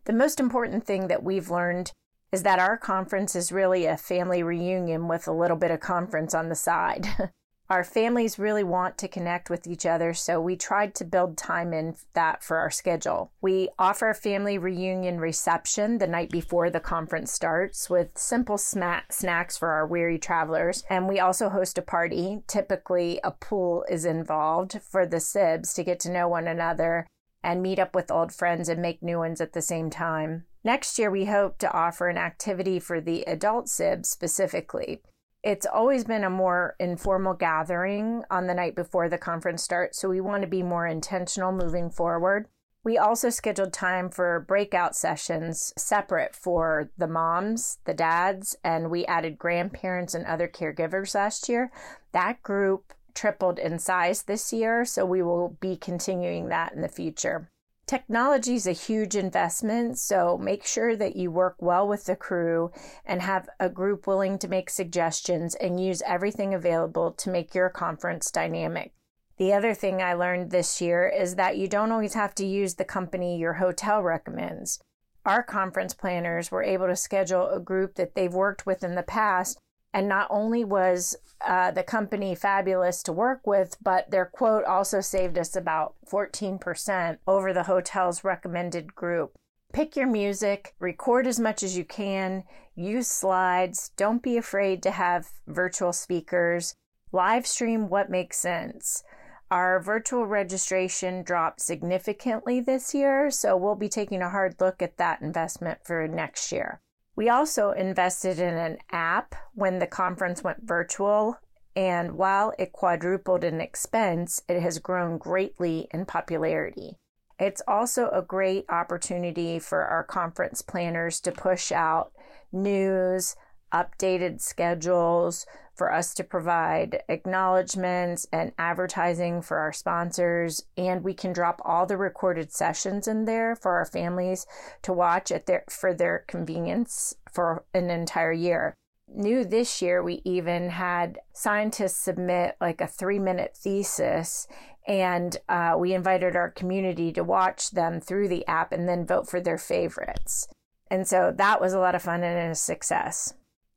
The 0.06 0.12
most 0.12 0.38
important 0.38 0.84
thing 0.84 1.08
that 1.08 1.24
we've 1.24 1.50
learned 1.50 1.90
is 2.30 2.44
that 2.44 2.60
our 2.60 2.76
conference 2.76 3.34
is 3.34 3.50
really 3.50 3.86
a 3.86 3.96
family 3.96 4.40
reunion 4.40 5.08
with 5.08 5.26
a 5.26 5.32
little 5.32 5.56
bit 5.56 5.72
of 5.72 5.80
conference 5.80 6.32
on 6.32 6.48
the 6.48 6.54
side. 6.54 7.08
our 7.68 7.82
families 7.82 8.38
really 8.38 8.62
want 8.62 8.96
to 8.98 9.08
connect 9.08 9.50
with 9.50 9.66
each 9.66 9.84
other, 9.84 10.14
so 10.14 10.40
we 10.40 10.54
tried 10.54 10.94
to 10.94 11.04
build 11.04 11.36
time 11.36 11.72
in 11.72 11.96
that 12.12 12.44
for 12.44 12.58
our 12.58 12.70
schedule. 12.70 13.32
We 13.40 13.68
offer 13.80 14.08
a 14.08 14.14
family 14.14 14.58
reunion 14.58 15.18
reception 15.18 15.98
the 15.98 16.06
night 16.06 16.30
before 16.30 16.70
the 16.70 16.78
conference 16.78 17.32
starts 17.32 17.90
with 17.90 18.16
simple 18.16 18.58
snacks 18.58 19.58
for 19.58 19.70
our 19.70 19.88
weary 19.88 20.20
travelers, 20.20 20.84
and 20.88 21.08
we 21.08 21.18
also 21.18 21.48
host 21.48 21.78
a 21.78 21.82
party. 21.82 22.42
Typically, 22.46 23.18
a 23.24 23.32
pool 23.32 23.84
is 23.88 24.04
involved 24.04 24.80
for 24.88 25.04
the 25.04 25.16
SIBs 25.16 25.74
to 25.74 25.82
get 25.82 25.98
to 25.98 26.12
know 26.12 26.28
one 26.28 26.46
another 26.46 27.08
and 27.46 27.62
meet 27.62 27.78
up 27.78 27.94
with 27.94 28.10
old 28.10 28.32
friends 28.32 28.68
and 28.68 28.82
make 28.82 29.04
new 29.04 29.18
ones 29.18 29.40
at 29.40 29.52
the 29.52 29.62
same 29.62 29.88
time. 29.88 30.44
Next 30.64 30.98
year, 30.98 31.12
we 31.12 31.26
hope 31.26 31.58
to 31.58 31.72
offer 31.72 32.08
an 32.08 32.18
activity 32.18 32.80
for 32.80 33.00
the 33.00 33.22
adult 33.22 33.66
SIBs 33.66 34.06
specifically. 34.06 35.00
It's 35.44 35.64
always 35.64 36.02
been 36.02 36.24
a 36.24 36.28
more 36.28 36.74
informal 36.80 37.34
gathering 37.34 38.24
on 38.32 38.48
the 38.48 38.54
night 38.54 38.74
before 38.74 39.08
the 39.08 39.16
conference 39.16 39.62
starts, 39.62 40.00
so 40.00 40.08
we 40.08 40.20
want 40.20 40.42
to 40.42 40.48
be 40.48 40.64
more 40.64 40.88
intentional 40.88 41.52
moving 41.52 41.88
forward. 41.88 42.48
We 42.82 42.98
also 42.98 43.30
scheduled 43.30 43.72
time 43.72 44.10
for 44.10 44.44
breakout 44.48 44.96
sessions 44.96 45.72
separate 45.78 46.34
for 46.34 46.90
the 46.98 47.06
moms, 47.06 47.78
the 47.84 47.94
dads, 47.94 48.56
and 48.64 48.90
we 48.90 49.06
added 49.06 49.38
grandparents 49.38 50.14
and 50.14 50.26
other 50.26 50.48
caregivers 50.48 51.14
last 51.14 51.48
year. 51.48 51.70
That 52.10 52.42
group 52.42 52.92
tripled 53.16 53.58
in 53.58 53.80
size 53.80 54.22
this 54.22 54.52
year, 54.52 54.84
so 54.84 55.04
we 55.04 55.22
will 55.22 55.56
be 55.60 55.76
continuing 55.76 56.48
that 56.48 56.72
in 56.72 56.82
the 56.82 56.88
future. 56.88 57.50
Technology 57.86 58.56
is 58.56 58.66
a 58.66 58.72
huge 58.72 59.14
investment, 59.14 59.96
so 59.96 60.36
make 60.36 60.66
sure 60.66 60.96
that 60.96 61.14
you 61.14 61.30
work 61.30 61.54
well 61.60 61.86
with 61.86 62.04
the 62.06 62.16
crew 62.16 62.72
and 63.04 63.22
have 63.22 63.48
a 63.60 63.68
group 63.68 64.06
willing 64.08 64.38
to 64.38 64.48
make 64.48 64.68
suggestions 64.68 65.54
and 65.54 65.80
use 65.80 66.02
everything 66.04 66.52
available 66.52 67.12
to 67.12 67.30
make 67.30 67.54
your 67.54 67.70
conference 67.70 68.30
dynamic. 68.30 68.92
The 69.36 69.52
other 69.52 69.72
thing 69.72 70.02
I 70.02 70.14
learned 70.14 70.50
this 70.50 70.80
year 70.80 71.06
is 71.08 71.36
that 71.36 71.58
you 71.58 71.68
don't 71.68 71.92
always 71.92 72.14
have 72.14 72.34
to 72.36 72.46
use 72.46 72.74
the 72.74 72.84
company 72.84 73.38
your 73.38 73.54
hotel 73.54 74.02
recommends. 74.02 74.80
Our 75.24 75.42
conference 75.42 75.94
planners 75.94 76.50
were 76.50 76.64
able 76.64 76.88
to 76.88 76.96
schedule 76.96 77.50
a 77.50 77.60
group 77.60 77.94
that 77.94 78.14
they've 78.14 78.32
worked 78.32 78.66
with 78.66 78.82
in 78.82 78.96
the 78.96 79.02
past 79.02 79.60
and 79.96 80.10
not 80.10 80.26
only 80.28 80.62
was 80.62 81.16
uh, 81.40 81.70
the 81.70 81.82
company 81.82 82.34
fabulous 82.34 83.02
to 83.02 83.14
work 83.14 83.46
with, 83.46 83.78
but 83.82 84.10
their 84.10 84.26
quote 84.26 84.62
also 84.64 85.00
saved 85.00 85.38
us 85.38 85.56
about 85.56 85.94
14% 86.12 87.16
over 87.26 87.54
the 87.54 87.62
hotel's 87.62 88.22
recommended 88.22 88.94
group. 88.94 89.32
Pick 89.72 89.96
your 89.96 90.06
music, 90.06 90.74
record 90.78 91.26
as 91.26 91.40
much 91.40 91.62
as 91.62 91.78
you 91.78 91.84
can, 91.84 92.44
use 92.74 93.08
slides, 93.08 93.90
don't 93.96 94.22
be 94.22 94.36
afraid 94.36 94.82
to 94.82 94.90
have 94.90 95.30
virtual 95.46 95.94
speakers, 95.94 96.74
live 97.10 97.46
stream 97.46 97.88
what 97.88 98.10
makes 98.10 98.36
sense. 98.36 99.02
Our 99.50 99.80
virtual 99.80 100.26
registration 100.26 101.22
dropped 101.22 101.62
significantly 101.62 102.60
this 102.60 102.94
year, 102.94 103.30
so 103.30 103.56
we'll 103.56 103.76
be 103.76 103.88
taking 103.88 104.20
a 104.20 104.28
hard 104.28 104.56
look 104.60 104.82
at 104.82 104.98
that 104.98 105.22
investment 105.22 105.78
for 105.84 106.06
next 106.06 106.52
year. 106.52 106.82
We 107.16 107.30
also 107.30 107.70
invested 107.70 108.38
in 108.38 108.54
an 108.54 108.76
app 108.92 109.34
when 109.54 109.78
the 109.78 109.86
conference 109.86 110.44
went 110.44 110.62
virtual, 110.62 111.38
and 111.74 112.12
while 112.12 112.52
it 112.58 112.72
quadrupled 112.72 113.42
in 113.42 113.60
expense, 113.60 114.42
it 114.48 114.60
has 114.60 114.78
grown 114.78 115.16
greatly 115.16 115.88
in 115.92 116.04
popularity. 116.04 116.98
It's 117.38 117.62
also 117.66 118.10
a 118.10 118.22
great 118.22 118.66
opportunity 118.68 119.58
for 119.58 119.84
our 119.84 120.04
conference 120.04 120.60
planners 120.60 121.20
to 121.20 121.32
push 121.32 121.72
out 121.72 122.12
news, 122.52 123.34
updated 123.72 124.40
schedules, 124.40 125.46
for 125.76 125.92
us 125.92 126.14
to 126.14 126.24
provide 126.24 127.02
acknowledgments 127.08 128.26
and 128.32 128.52
advertising 128.58 129.42
for 129.42 129.58
our 129.58 129.72
sponsors. 129.72 130.64
And 130.76 131.04
we 131.04 131.14
can 131.14 131.32
drop 131.32 131.60
all 131.64 131.86
the 131.86 131.98
recorded 131.98 132.50
sessions 132.50 133.06
in 133.06 133.26
there 133.26 133.54
for 133.54 133.76
our 133.76 133.84
families 133.84 134.46
to 134.82 134.92
watch 134.92 135.30
at 135.30 135.46
their, 135.46 135.64
for 135.68 135.92
their 135.92 136.24
convenience 136.26 137.14
for 137.30 137.64
an 137.74 137.90
entire 137.90 138.32
year. 138.32 138.74
New 139.08 139.44
this 139.44 139.80
year, 139.82 140.02
we 140.02 140.22
even 140.24 140.70
had 140.70 141.20
scientists 141.32 141.98
submit 141.98 142.56
like 142.60 142.80
a 142.80 142.88
three 142.88 143.20
minute 143.20 143.56
thesis 143.56 144.48
and 144.88 145.36
uh, 145.48 145.74
we 145.78 145.92
invited 145.92 146.36
our 146.36 146.50
community 146.50 147.12
to 147.12 147.24
watch 147.24 147.72
them 147.72 148.00
through 148.00 148.28
the 148.28 148.46
app 148.46 148.72
and 148.72 148.88
then 148.88 149.06
vote 149.06 149.28
for 149.28 149.40
their 149.40 149.58
favorites. 149.58 150.48
And 150.90 151.06
so 151.06 151.32
that 151.36 151.60
was 151.60 151.72
a 151.72 151.78
lot 151.80 151.94
of 151.94 152.02
fun 152.02 152.22
and 152.22 152.52
a 152.52 152.54
success 152.54 153.34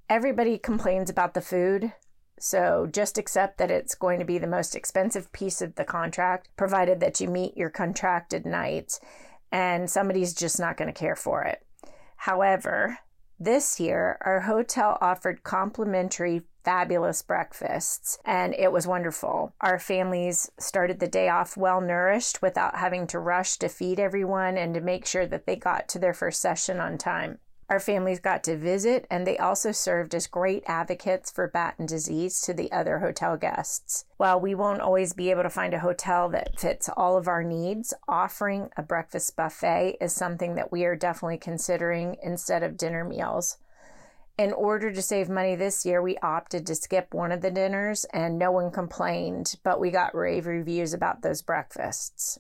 everybody 0.09 0.57
complains 0.57 1.09
about 1.09 1.33
the 1.33 1.41
food. 1.41 1.93
So 2.39 2.87
just 2.91 3.17
accept 3.17 3.57
that 3.57 3.71
it's 3.71 3.95
going 3.95 4.19
to 4.19 4.25
be 4.25 4.37
the 4.37 4.47
most 4.47 4.75
expensive 4.75 5.31
piece 5.31 5.61
of 5.61 5.75
the 5.75 5.83
contract, 5.83 6.49
provided 6.57 6.99
that 7.01 7.19
you 7.19 7.27
meet 7.27 7.57
your 7.57 7.69
contracted 7.69 8.45
nights, 8.45 8.99
and 9.51 9.89
somebody's 9.89 10.33
just 10.33 10.59
not 10.59 10.77
going 10.77 10.91
to 10.91 10.99
care 10.99 11.17
for 11.17 11.43
it. 11.43 11.65
However, 12.15 12.99
this 13.39 13.79
year, 13.79 14.17
our 14.21 14.41
hotel 14.41 14.97
offered 15.01 15.43
complimentary 15.43 16.41
fabulous 16.63 17.21
breakfasts, 17.21 18.19
and 18.25 18.53
it 18.53 18.71
was 18.71 18.85
wonderful. 18.85 19.53
Our 19.61 19.79
families 19.79 20.51
started 20.59 20.99
the 20.99 21.07
day 21.07 21.29
off 21.29 21.57
well 21.57 21.81
nourished 21.81 22.41
without 22.41 22.75
having 22.75 23.07
to 23.07 23.19
rush 23.19 23.57
to 23.57 23.69
feed 23.69 23.99
everyone 23.99 24.57
and 24.57 24.73
to 24.73 24.81
make 24.81 25.05
sure 25.05 25.25
that 25.25 25.45
they 25.45 25.55
got 25.55 25.87
to 25.89 25.99
their 25.99 26.13
first 26.13 26.41
session 26.41 26.79
on 26.79 26.97
time. 26.97 27.39
Our 27.69 27.79
families 27.79 28.19
got 28.19 28.43
to 28.45 28.58
visit, 28.58 29.05
and 29.12 29.27
they 29.27 29.38
also 29.38 29.71
served 29.71 30.15
as 30.15 30.25
great 30.25 30.63
advocates 30.65 31.29
for 31.29 31.47
Batten 31.47 31.86
disease 31.86 32.41
to 32.41 32.53
the 32.53 32.71
other 32.71 32.97
hotel 32.97 33.38
guests. 33.38 34.05
While 34.17 34.39
we 34.41 34.55
won't 34.55 34.82
always 34.82 35.13
be 35.13 35.29
able 35.29 35.43
to 35.43 35.51
find 35.51 35.75
a 35.75 35.79
hotel 35.79 36.29
that 36.29 36.60
fits 36.60 36.89
all 36.97 37.15
of 37.15 37.27
our 37.27 37.43
needs, 37.43 37.93
offering 38.08 38.71
a 38.75 38.82
breakfast 38.82 39.36
buffet 39.36 39.97
is 40.01 40.13
something 40.13 40.55
that 40.55 40.71
we 40.71 40.84
are 40.86 40.95
definitely 40.95 41.38
considering 41.38 42.17
instead 42.23 42.63
of 42.63 42.75
dinner 42.75 43.03
meals. 43.03 43.58
In 44.39 44.51
order 44.51 44.91
to 44.91 45.01
save 45.03 45.29
money 45.29 45.55
this 45.55 45.86
year, 45.86 46.01
we 46.01 46.17
opted 46.23 46.65
to 46.65 46.75
skip 46.75 47.13
one 47.13 47.32
of 47.32 47.41
the 47.41 47.51
dinners, 47.51 48.03
and 48.05 48.39
no 48.39 48.51
one 48.51 48.71
complained, 48.71 49.58
but 49.63 49.79
we 49.79 49.91
got 49.91 50.15
rave 50.15 50.47
reviews 50.47 50.93
about 50.93 51.21
those 51.21 51.43
breakfasts. 51.43 52.39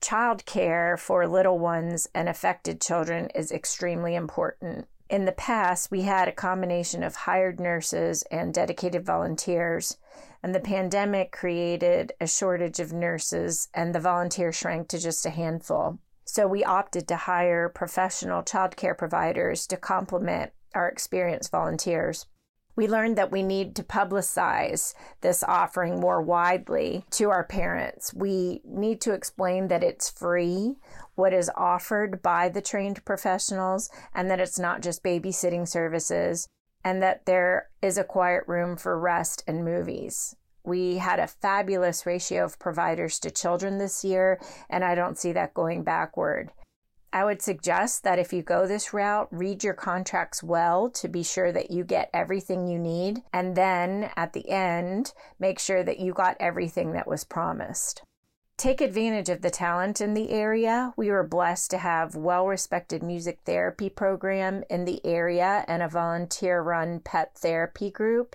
Childcare 0.00 0.98
for 0.98 1.26
little 1.26 1.58
ones 1.58 2.08
and 2.14 2.28
affected 2.28 2.80
children 2.80 3.28
is 3.34 3.50
extremely 3.50 4.14
important. 4.14 4.86
In 5.10 5.24
the 5.24 5.32
past, 5.32 5.90
we 5.90 6.02
had 6.02 6.28
a 6.28 6.32
combination 6.32 7.02
of 7.02 7.16
hired 7.16 7.58
nurses 7.58 8.22
and 8.30 8.54
dedicated 8.54 9.04
volunteers, 9.04 9.96
and 10.42 10.54
the 10.54 10.60
pandemic 10.60 11.32
created 11.32 12.12
a 12.20 12.26
shortage 12.26 12.78
of 12.78 12.92
nurses, 12.92 13.68
and 13.74 13.94
the 13.94 14.00
volunteers 14.00 14.54
shrank 14.54 14.88
to 14.88 14.98
just 14.98 15.26
a 15.26 15.30
handful. 15.30 15.98
So 16.24 16.46
we 16.46 16.62
opted 16.62 17.08
to 17.08 17.16
hire 17.16 17.68
professional 17.68 18.42
childcare 18.42 18.96
providers 18.96 19.66
to 19.68 19.76
complement 19.76 20.52
our 20.74 20.88
experienced 20.88 21.50
volunteers 21.50 22.26
we 22.78 22.86
learned 22.86 23.18
that 23.18 23.32
we 23.32 23.42
need 23.42 23.74
to 23.74 23.82
publicize 23.82 24.94
this 25.20 25.42
offering 25.42 25.98
more 25.98 26.22
widely 26.22 27.04
to 27.10 27.28
our 27.28 27.42
parents. 27.42 28.14
We 28.14 28.60
need 28.64 29.00
to 29.00 29.14
explain 29.14 29.66
that 29.66 29.82
it's 29.82 30.08
free, 30.08 30.76
what 31.16 31.32
is 31.32 31.50
offered 31.56 32.22
by 32.22 32.48
the 32.48 32.62
trained 32.62 33.04
professionals, 33.04 33.90
and 34.14 34.30
that 34.30 34.38
it's 34.38 34.60
not 34.60 34.80
just 34.80 35.02
babysitting 35.02 35.66
services, 35.66 36.46
and 36.84 37.02
that 37.02 37.26
there 37.26 37.68
is 37.82 37.98
a 37.98 38.04
quiet 38.04 38.44
room 38.46 38.76
for 38.76 38.96
rest 38.96 39.42
and 39.48 39.64
movies. 39.64 40.36
We 40.62 40.98
had 40.98 41.18
a 41.18 41.26
fabulous 41.26 42.06
ratio 42.06 42.44
of 42.44 42.60
providers 42.60 43.18
to 43.20 43.32
children 43.32 43.78
this 43.78 44.04
year, 44.04 44.40
and 44.70 44.84
I 44.84 44.94
don't 44.94 45.18
see 45.18 45.32
that 45.32 45.52
going 45.52 45.82
backward. 45.82 46.52
I 47.10 47.24
would 47.24 47.40
suggest 47.40 48.04
that 48.04 48.18
if 48.18 48.32
you 48.32 48.42
go 48.42 48.66
this 48.66 48.92
route, 48.92 49.28
read 49.30 49.64
your 49.64 49.74
contracts 49.74 50.42
well 50.42 50.90
to 50.90 51.08
be 51.08 51.22
sure 51.22 51.52
that 51.52 51.70
you 51.70 51.82
get 51.82 52.10
everything 52.12 52.68
you 52.68 52.78
need. 52.78 53.22
And 53.32 53.56
then 53.56 54.10
at 54.16 54.34
the 54.34 54.50
end, 54.50 55.14
make 55.38 55.58
sure 55.58 55.82
that 55.82 56.00
you 56.00 56.12
got 56.12 56.36
everything 56.38 56.92
that 56.92 57.08
was 57.08 57.24
promised. 57.24 58.02
Take 58.58 58.80
advantage 58.80 59.28
of 59.28 59.40
the 59.40 59.50
talent 59.50 60.00
in 60.00 60.14
the 60.14 60.30
area. 60.30 60.92
We 60.96 61.10
were 61.10 61.22
blessed 61.22 61.70
to 61.70 61.78
have 61.78 62.16
well-respected 62.16 63.04
music 63.04 63.38
therapy 63.46 63.88
program 63.88 64.64
in 64.68 64.84
the 64.84 65.00
area 65.06 65.64
and 65.68 65.80
a 65.80 65.88
volunteer-run 65.88 67.00
pet 67.00 67.38
therapy 67.38 67.90
group. 67.90 68.34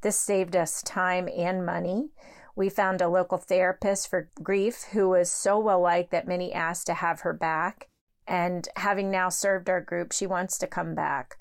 This 0.00 0.16
saved 0.16 0.54
us 0.54 0.80
time 0.82 1.28
and 1.36 1.66
money. 1.66 2.10
We 2.54 2.68
found 2.68 3.00
a 3.00 3.08
local 3.08 3.36
therapist 3.36 4.08
for 4.08 4.30
grief 4.42 4.84
who 4.92 5.08
was 5.08 5.28
so 5.28 5.58
well 5.58 5.80
liked 5.80 6.12
that 6.12 6.28
many 6.28 6.52
asked 6.52 6.86
to 6.86 6.94
have 6.94 7.20
her 7.20 7.32
back. 7.32 7.88
And 8.26 8.68
having 8.76 9.10
now 9.10 9.28
served 9.28 9.68
our 9.68 9.80
group, 9.80 10.12
she 10.12 10.26
wants 10.26 10.58
to 10.58 10.66
come 10.66 10.94
back. 10.94 11.36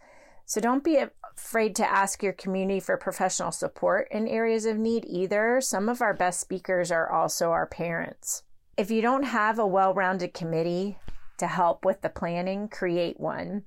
So 0.45 0.59
don't 0.59 0.83
be 0.83 1.03
afraid 1.37 1.75
to 1.77 1.89
ask 1.89 2.21
your 2.21 2.33
community 2.33 2.79
for 2.79 2.97
professional 2.97 3.51
support 3.51 4.07
in 4.11 4.27
areas 4.27 4.65
of 4.65 4.77
need 4.77 5.05
either. 5.07 5.61
Some 5.61 5.87
of 5.89 6.01
our 6.01 6.13
best 6.13 6.39
speakers 6.39 6.91
are 6.91 7.09
also 7.09 7.51
our 7.51 7.65
parents. 7.65 8.43
If 8.75 8.91
you 8.91 9.01
don't 9.01 9.23
have 9.23 9.59
a 9.59 9.67
well 9.67 9.93
rounded 9.93 10.33
committee 10.33 10.97
to 11.37 11.47
help 11.47 11.85
with 11.85 12.01
the 12.01 12.09
planning, 12.09 12.67
create 12.67 13.19
one. 13.19 13.63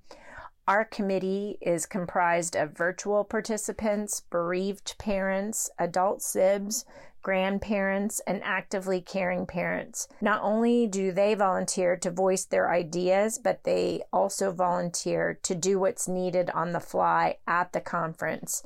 Our 0.69 0.85
committee 0.85 1.59
is 1.61 1.87
comprised 1.87 2.57
of 2.57 2.77
virtual 2.77 3.23
participants, 3.23 4.21
bereaved 4.21 4.99
parents, 4.99 5.71
adult 5.79 6.23
SIBs, 6.23 6.85
grandparents, 7.27 8.21
and 8.25 8.41
actively 8.45 9.01
caring 9.01 9.47
parents. 9.47 10.07
Not 10.21 10.41
only 10.45 10.87
do 10.87 11.11
they 11.11 11.35
volunteer 11.35 11.97
to 11.97 12.09
voice 12.09 12.45
their 12.45 12.71
ideas, 12.71 13.41
but 13.43 13.65
they 13.65 14.03
also 14.13 14.53
volunteer 14.53 15.37
to 15.43 15.57
do 15.57 15.81
what's 15.81 16.07
needed 16.07 16.51
on 16.51 16.71
the 16.71 16.79
fly 16.79 17.39
at 17.45 17.73
the 17.73 17.81
conference. 17.81 18.63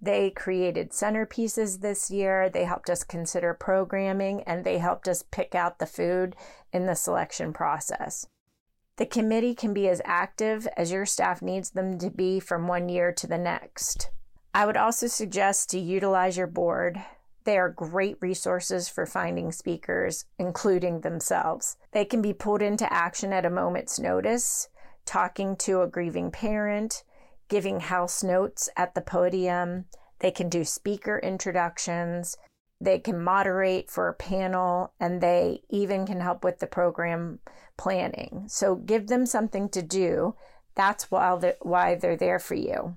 They 0.00 0.30
created 0.30 0.92
centerpieces 0.92 1.80
this 1.80 2.08
year. 2.08 2.48
They 2.48 2.62
helped 2.62 2.88
us 2.88 3.02
consider 3.02 3.52
programming 3.54 4.44
and 4.44 4.62
they 4.62 4.78
helped 4.78 5.08
us 5.08 5.24
pick 5.32 5.56
out 5.56 5.80
the 5.80 5.84
food 5.84 6.36
in 6.72 6.86
the 6.86 6.94
selection 6.94 7.52
process. 7.52 8.28
The 8.98 9.06
committee 9.06 9.56
can 9.56 9.74
be 9.74 9.88
as 9.88 10.00
active 10.04 10.68
as 10.76 10.92
your 10.92 11.06
staff 11.06 11.42
needs 11.42 11.70
them 11.70 11.98
to 11.98 12.10
be 12.10 12.38
from 12.38 12.68
one 12.68 12.88
year 12.88 13.10
to 13.14 13.26
the 13.26 13.36
next. 13.36 14.10
I 14.54 14.64
would 14.64 14.76
also 14.76 15.08
suggest 15.08 15.70
to 15.70 15.80
utilize 15.80 16.36
your 16.36 16.46
board. 16.46 17.04
They 17.46 17.58
are 17.58 17.70
great 17.70 18.16
resources 18.20 18.88
for 18.88 19.06
finding 19.06 19.52
speakers, 19.52 20.24
including 20.36 21.00
themselves. 21.00 21.76
They 21.92 22.04
can 22.04 22.20
be 22.20 22.32
pulled 22.32 22.60
into 22.60 22.92
action 22.92 23.32
at 23.32 23.46
a 23.46 23.50
moment's 23.50 24.00
notice, 24.00 24.68
talking 25.04 25.54
to 25.58 25.82
a 25.82 25.86
grieving 25.86 26.32
parent, 26.32 27.04
giving 27.48 27.78
house 27.78 28.24
notes 28.24 28.68
at 28.76 28.96
the 28.96 29.00
podium. 29.00 29.84
They 30.18 30.32
can 30.32 30.48
do 30.48 30.64
speaker 30.64 31.20
introductions. 31.20 32.36
They 32.80 32.98
can 32.98 33.22
moderate 33.22 33.90
for 33.90 34.08
a 34.08 34.14
panel, 34.14 34.92
and 34.98 35.20
they 35.20 35.62
even 35.70 36.04
can 36.04 36.20
help 36.20 36.42
with 36.42 36.58
the 36.58 36.66
program 36.66 37.38
planning. 37.76 38.46
So 38.48 38.74
give 38.74 39.06
them 39.06 39.24
something 39.24 39.68
to 39.68 39.82
do. 39.82 40.34
That's 40.74 41.12
why 41.12 41.36
they're, 41.36 41.56
why 41.62 41.94
they're 41.94 42.16
there 42.16 42.40
for 42.40 42.56
you. 42.56 42.96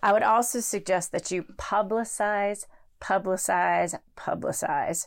I 0.00 0.12
would 0.12 0.22
also 0.22 0.60
suggest 0.60 1.10
that 1.10 1.32
you 1.32 1.42
publicize, 1.42 2.66
publicize, 3.00 3.98
publicize. 4.16 5.06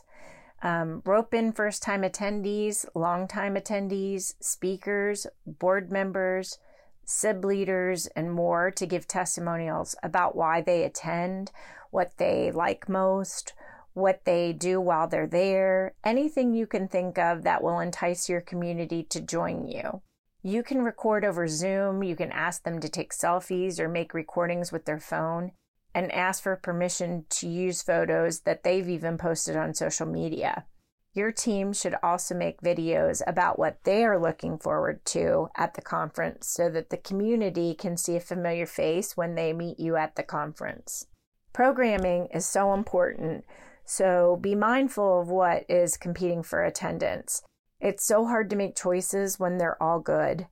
Um, 0.62 1.02
rope 1.04 1.34
in 1.34 1.52
first 1.52 1.82
time 1.82 2.02
attendees, 2.02 2.86
long 2.94 3.28
time 3.28 3.54
attendees, 3.54 4.34
speakers, 4.40 5.26
board 5.46 5.92
members, 5.92 6.58
SIB 7.04 7.44
leaders, 7.44 8.06
and 8.16 8.32
more 8.32 8.70
to 8.70 8.86
give 8.86 9.06
testimonials 9.06 9.94
about 10.02 10.34
why 10.34 10.62
they 10.62 10.84
attend, 10.84 11.52
what 11.90 12.12
they 12.16 12.50
like 12.50 12.88
most, 12.88 13.52
what 13.92 14.24
they 14.24 14.52
do 14.52 14.80
while 14.80 15.06
they're 15.06 15.26
there, 15.26 15.94
anything 16.02 16.52
you 16.52 16.66
can 16.66 16.88
think 16.88 17.18
of 17.18 17.42
that 17.42 17.62
will 17.62 17.78
entice 17.78 18.28
your 18.28 18.40
community 18.40 19.02
to 19.04 19.20
join 19.20 19.66
you. 19.66 20.02
You 20.42 20.62
can 20.62 20.82
record 20.82 21.24
over 21.24 21.46
Zoom, 21.46 22.02
you 22.02 22.16
can 22.16 22.32
ask 22.32 22.64
them 22.64 22.80
to 22.80 22.88
take 22.88 23.12
selfies 23.12 23.78
or 23.78 23.88
make 23.88 24.12
recordings 24.12 24.72
with 24.72 24.84
their 24.84 25.00
phone, 25.00 25.52
and 25.94 26.10
ask 26.12 26.42
for 26.42 26.56
permission 26.56 27.24
to 27.30 27.48
use 27.48 27.82
photos 27.82 28.40
that 28.40 28.64
they've 28.64 28.88
even 28.88 29.16
posted 29.16 29.56
on 29.56 29.74
social 29.74 30.06
media. 30.06 30.64
Your 31.12 31.30
team 31.30 31.72
should 31.72 31.94
also 32.02 32.34
make 32.34 32.60
videos 32.60 33.22
about 33.26 33.58
what 33.58 33.78
they 33.84 34.04
are 34.04 34.18
looking 34.18 34.58
forward 34.58 35.04
to 35.06 35.48
at 35.56 35.74
the 35.74 35.82
conference 35.82 36.48
so 36.48 36.68
that 36.70 36.90
the 36.90 36.96
community 36.96 37.74
can 37.74 37.96
see 37.96 38.16
a 38.16 38.20
familiar 38.20 38.66
face 38.66 39.16
when 39.16 39.36
they 39.36 39.52
meet 39.52 39.78
you 39.78 39.94
at 39.94 40.16
the 40.16 40.24
conference. 40.24 41.06
Programming 41.52 42.26
is 42.34 42.44
so 42.44 42.74
important 42.74 43.44
so 43.84 44.38
be 44.40 44.54
mindful 44.54 45.20
of 45.20 45.28
what 45.28 45.64
is 45.68 45.96
competing 45.96 46.42
for 46.42 46.64
attendance. 46.64 47.42
It's 47.80 48.04
so 48.04 48.26
hard 48.26 48.48
to 48.50 48.56
make 48.56 48.76
choices 48.76 49.38
when 49.38 49.58
they're 49.58 49.82
all 49.82 50.00
good. 50.00 50.46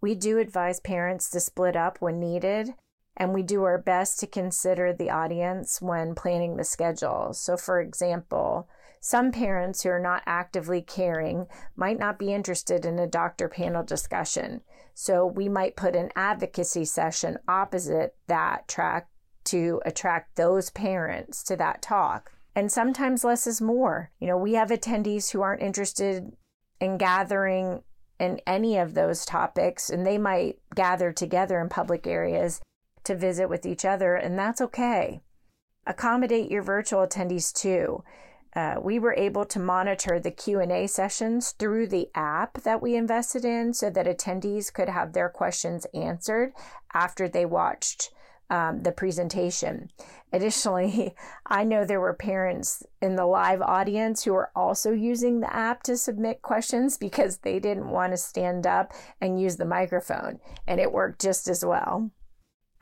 We 0.00 0.14
do 0.14 0.38
advise 0.38 0.78
parents 0.78 1.28
to 1.30 1.40
split 1.40 1.74
up 1.74 2.00
when 2.00 2.20
needed, 2.20 2.74
and 3.16 3.32
we 3.32 3.42
do 3.42 3.64
our 3.64 3.78
best 3.78 4.20
to 4.20 4.26
consider 4.26 4.92
the 4.92 5.10
audience 5.10 5.80
when 5.80 6.14
planning 6.14 6.56
the 6.56 6.64
schedule. 6.64 7.32
So, 7.32 7.56
for 7.56 7.80
example, 7.80 8.68
some 9.00 9.32
parents 9.32 9.82
who 9.82 9.90
are 9.90 10.00
not 10.00 10.22
actively 10.26 10.82
caring 10.82 11.46
might 11.76 11.98
not 11.98 12.18
be 12.18 12.32
interested 12.32 12.84
in 12.84 12.98
a 12.98 13.06
doctor 13.06 13.48
panel 13.48 13.82
discussion. 13.82 14.60
So, 14.94 15.24
we 15.24 15.48
might 15.48 15.76
put 15.76 15.96
an 15.96 16.10
advocacy 16.14 16.84
session 16.84 17.38
opposite 17.48 18.16
that 18.26 18.68
track 18.68 19.08
to 19.44 19.80
attract 19.86 20.36
those 20.36 20.70
parents 20.70 21.42
to 21.44 21.56
that 21.56 21.80
talk. 21.80 22.32
And 22.54 22.72
sometimes 22.72 23.24
less 23.24 23.46
is 23.46 23.60
more. 23.60 24.10
You 24.18 24.26
know, 24.26 24.36
we 24.36 24.54
have 24.54 24.70
attendees 24.70 25.30
who 25.30 25.42
aren't 25.42 25.62
interested 25.62 26.32
in 26.80 26.98
gathering 26.98 27.82
in 28.18 28.40
any 28.46 28.78
of 28.78 28.94
those 28.94 29.26
topics, 29.26 29.90
and 29.90 30.06
they 30.06 30.18
might 30.18 30.58
gather 30.74 31.12
together 31.12 31.60
in 31.60 31.68
public 31.68 32.06
areas 32.06 32.60
to 33.06 33.16
visit 33.16 33.48
with 33.48 33.66
each 33.66 33.84
other, 33.84 34.14
and 34.14 34.38
that's 34.38 34.60
okay. 34.60 35.20
Accommodate 35.86 36.50
your 36.50 36.62
virtual 36.62 37.06
attendees 37.06 37.52
too. 37.52 38.02
Uh, 38.54 38.76
we 38.80 38.98
were 38.98 39.14
able 39.14 39.44
to 39.44 39.58
monitor 39.58 40.18
the 40.18 40.30
q&a 40.30 40.86
sessions 40.86 41.50
through 41.58 41.86
the 41.86 42.08
app 42.14 42.62
that 42.62 42.80
we 42.80 42.96
invested 42.96 43.44
in 43.44 43.74
so 43.74 43.90
that 43.90 44.06
attendees 44.06 44.72
could 44.72 44.88
have 44.88 45.12
their 45.12 45.28
questions 45.28 45.86
answered 45.92 46.52
after 46.94 47.28
they 47.28 47.44
watched 47.44 48.10
um, 48.48 48.82
the 48.82 48.92
presentation. 48.92 49.90
Additionally, 50.32 51.14
I 51.46 51.64
know 51.64 51.84
there 51.84 52.00
were 52.00 52.14
parents 52.14 52.82
in 53.02 53.16
the 53.16 53.26
live 53.26 53.60
audience 53.60 54.24
who 54.24 54.32
were 54.32 54.50
also 54.56 54.92
using 54.92 55.40
the 55.40 55.54
app 55.54 55.82
to 55.84 55.96
submit 55.96 56.42
questions 56.42 56.96
because 56.96 57.38
they 57.38 57.58
didn't 57.58 57.90
want 57.90 58.12
to 58.12 58.16
stand 58.16 58.66
up 58.66 58.92
and 59.20 59.40
use 59.40 59.56
the 59.56 59.64
microphone, 59.64 60.38
and 60.66 60.80
it 60.80 60.92
worked 60.92 61.20
just 61.20 61.48
as 61.48 61.64
well. 61.64 62.10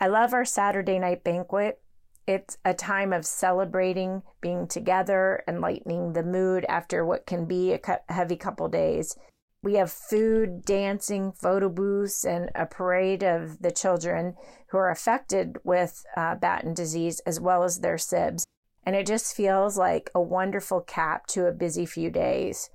I 0.04 0.08
love 0.08 0.34
our 0.34 0.44
Saturday 0.44 0.98
night 0.98 1.24
banquet. 1.24 1.80
It's 2.26 2.58
a 2.62 2.74
time 2.74 3.10
of 3.14 3.24
celebrating, 3.24 4.20
being 4.42 4.68
together, 4.68 5.42
and 5.46 5.62
lightening 5.62 6.12
the 6.12 6.22
mood 6.22 6.66
after 6.68 7.06
what 7.06 7.24
can 7.24 7.46
be 7.46 7.72
a 7.72 7.80
heavy 8.10 8.36
couple 8.36 8.68
days. 8.68 9.16
We 9.62 9.76
have 9.76 9.90
food, 9.90 10.66
dancing, 10.66 11.32
photo 11.32 11.70
booths, 11.70 12.22
and 12.22 12.50
a 12.54 12.66
parade 12.66 13.24
of 13.24 13.62
the 13.62 13.70
children 13.70 14.34
who 14.68 14.76
are 14.76 14.90
affected 14.90 15.56
with 15.64 16.04
uh, 16.18 16.34
Batten 16.34 16.74
disease 16.74 17.20
as 17.20 17.40
well 17.40 17.64
as 17.64 17.80
their 17.80 17.96
SIBs. 17.96 18.44
And 18.84 18.94
it 18.94 19.06
just 19.06 19.34
feels 19.34 19.78
like 19.78 20.10
a 20.14 20.20
wonderful 20.20 20.82
cap 20.82 21.26
to 21.28 21.46
a 21.46 21.52
busy 21.52 21.86
few 21.86 22.10
days. 22.10 22.68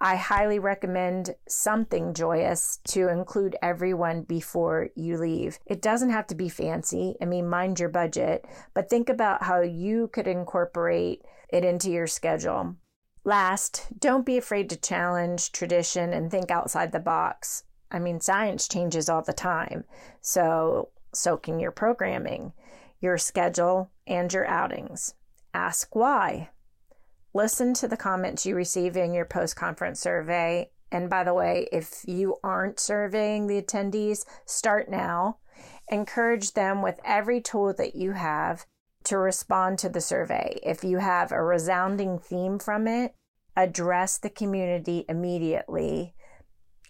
I 0.00 0.14
highly 0.14 0.60
recommend 0.60 1.34
something 1.48 2.14
joyous 2.14 2.78
to 2.88 3.08
include 3.08 3.56
everyone 3.60 4.22
before 4.22 4.90
you 4.94 5.18
leave. 5.18 5.58
It 5.66 5.82
doesn't 5.82 6.10
have 6.10 6.28
to 6.28 6.36
be 6.36 6.48
fancy. 6.48 7.16
I 7.20 7.24
mean, 7.24 7.48
mind 7.48 7.80
your 7.80 7.88
budget, 7.88 8.46
but 8.74 8.88
think 8.88 9.08
about 9.08 9.42
how 9.42 9.60
you 9.60 10.08
could 10.08 10.28
incorporate 10.28 11.22
it 11.48 11.64
into 11.64 11.90
your 11.90 12.06
schedule. 12.06 12.76
Last, 13.24 13.88
don't 13.98 14.24
be 14.24 14.38
afraid 14.38 14.70
to 14.70 14.76
challenge 14.76 15.50
tradition 15.50 16.12
and 16.12 16.30
think 16.30 16.50
outside 16.50 16.92
the 16.92 17.00
box. 17.00 17.64
I 17.90 17.98
mean, 17.98 18.20
science 18.20 18.68
changes 18.68 19.08
all 19.08 19.22
the 19.22 19.32
time. 19.32 19.84
So, 20.20 20.90
soaking 21.12 21.58
your 21.58 21.72
programming, 21.72 22.52
your 23.00 23.18
schedule, 23.18 23.90
and 24.06 24.32
your 24.32 24.46
outings. 24.46 25.14
Ask 25.52 25.96
why. 25.96 26.50
Listen 27.34 27.74
to 27.74 27.88
the 27.88 27.96
comments 27.96 28.46
you 28.46 28.54
receive 28.54 28.96
in 28.96 29.12
your 29.12 29.24
post 29.24 29.56
conference 29.56 30.00
survey. 30.00 30.70
And 30.90 31.10
by 31.10 31.24
the 31.24 31.34
way, 31.34 31.68
if 31.70 32.02
you 32.06 32.36
aren't 32.42 32.80
surveying 32.80 33.46
the 33.46 33.60
attendees, 33.60 34.24
start 34.46 34.90
now. 34.90 35.38
Encourage 35.90 36.52
them 36.52 36.82
with 36.82 36.98
every 37.04 37.40
tool 37.40 37.74
that 37.76 37.94
you 37.94 38.12
have 38.12 38.64
to 39.04 39.18
respond 39.18 39.78
to 39.78 39.88
the 39.88 40.00
survey. 40.00 40.58
If 40.62 40.84
you 40.84 40.98
have 40.98 41.32
a 41.32 41.42
resounding 41.42 42.18
theme 42.18 42.58
from 42.58 42.86
it, 42.86 43.14
address 43.56 44.18
the 44.18 44.30
community 44.30 45.04
immediately. 45.08 46.14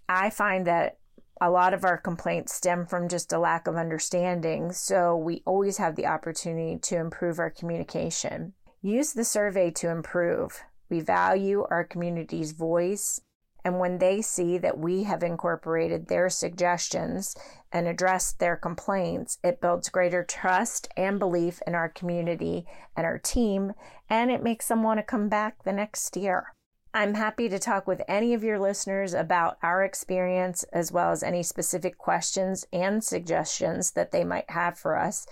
I 0.08 0.30
find 0.30 0.66
that 0.66 0.98
a 1.40 1.50
lot 1.50 1.74
of 1.74 1.84
our 1.84 1.96
complaints 1.96 2.54
stem 2.54 2.86
from 2.86 3.08
just 3.08 3.32
a 3.32 3.38
lack 3.38 3.66
of 3.66 3.76
understanding, 3.76 4.72
so 4.72 5.16
we 5.16 5.42
always 5.46 5.78
have 5.78 5.94
the 5.96 6.06
opportunity 6.06 6.78
to 6.82 6.96
improve 6.96 7.38
our 7.38 7.50
communication. 7.50 8.54
Use 8.80 9.12
the 9.12 9.24
survey 9.24 9.70
to 9.72 9.90
improve. 9.90 10.62
We 10.88 11.00
value 11.00 11.66
our 11.70 11.84
community's 11.84 12.52
voice 12.52 13.20
And 13.64 13.78
when 13.78 13.98
they 13.98 14.22
see 14.22 14.56
that 14.58 14.78
we 14.78 15.02
have 15.04 15.22
incorporated 15.22 16.08
their 16.08 16.30
suggestions 16.30 17.36
and 17.72 17.86
addressed 17.86 18.38
their 18.38 18.56
complaints, 18.56 19.38
it 19.42 19.60
builds 19.60 19.88
greater 19.88 20.24
trust 20.24 20.88
and 20.96 21.18
belief 21.18 21.60
in 21.66 21.74
our 21.74 21.88
community 21.88 22.66
and 22.96 23.04
our 23.04 23.18
team, 23.18 23.74
and 24.08 24.30
it 24.30 24.42
makes 24.42 24.68
them 24.68 24.82
want 24.82 24.98
to 24.98 25.02
come 25.02 25.28
back 25.28 25.64
the 25.64 25.72
next 25.72 26.16
year. 26.16 26.54
I'm 26.94 27.14
happy 27.14 27.48
to 27.50 27.58
talk 27.58 27.86
with 27.86 28.00
any 28.08 28.32
of 28.32 28.42
your 28.42 28.58
listeners 28.58 29.12
about 29.12 29.58
our 29.62 29.84
experience, 29.84 30.62
as 30.72 30.90
well 30.90 31.10
as 31.10 31.22
any 31.22 31.42
specific 31.42 31.98
questions 31.98 32.66
and 32.72 33.04
suggestions 33.04 33.90
that 33.90 34.12
they 34.12 34.24
might 34.24 34.50
have 34.50 34.78
for 34.78 34.96
us. 34.96 35.26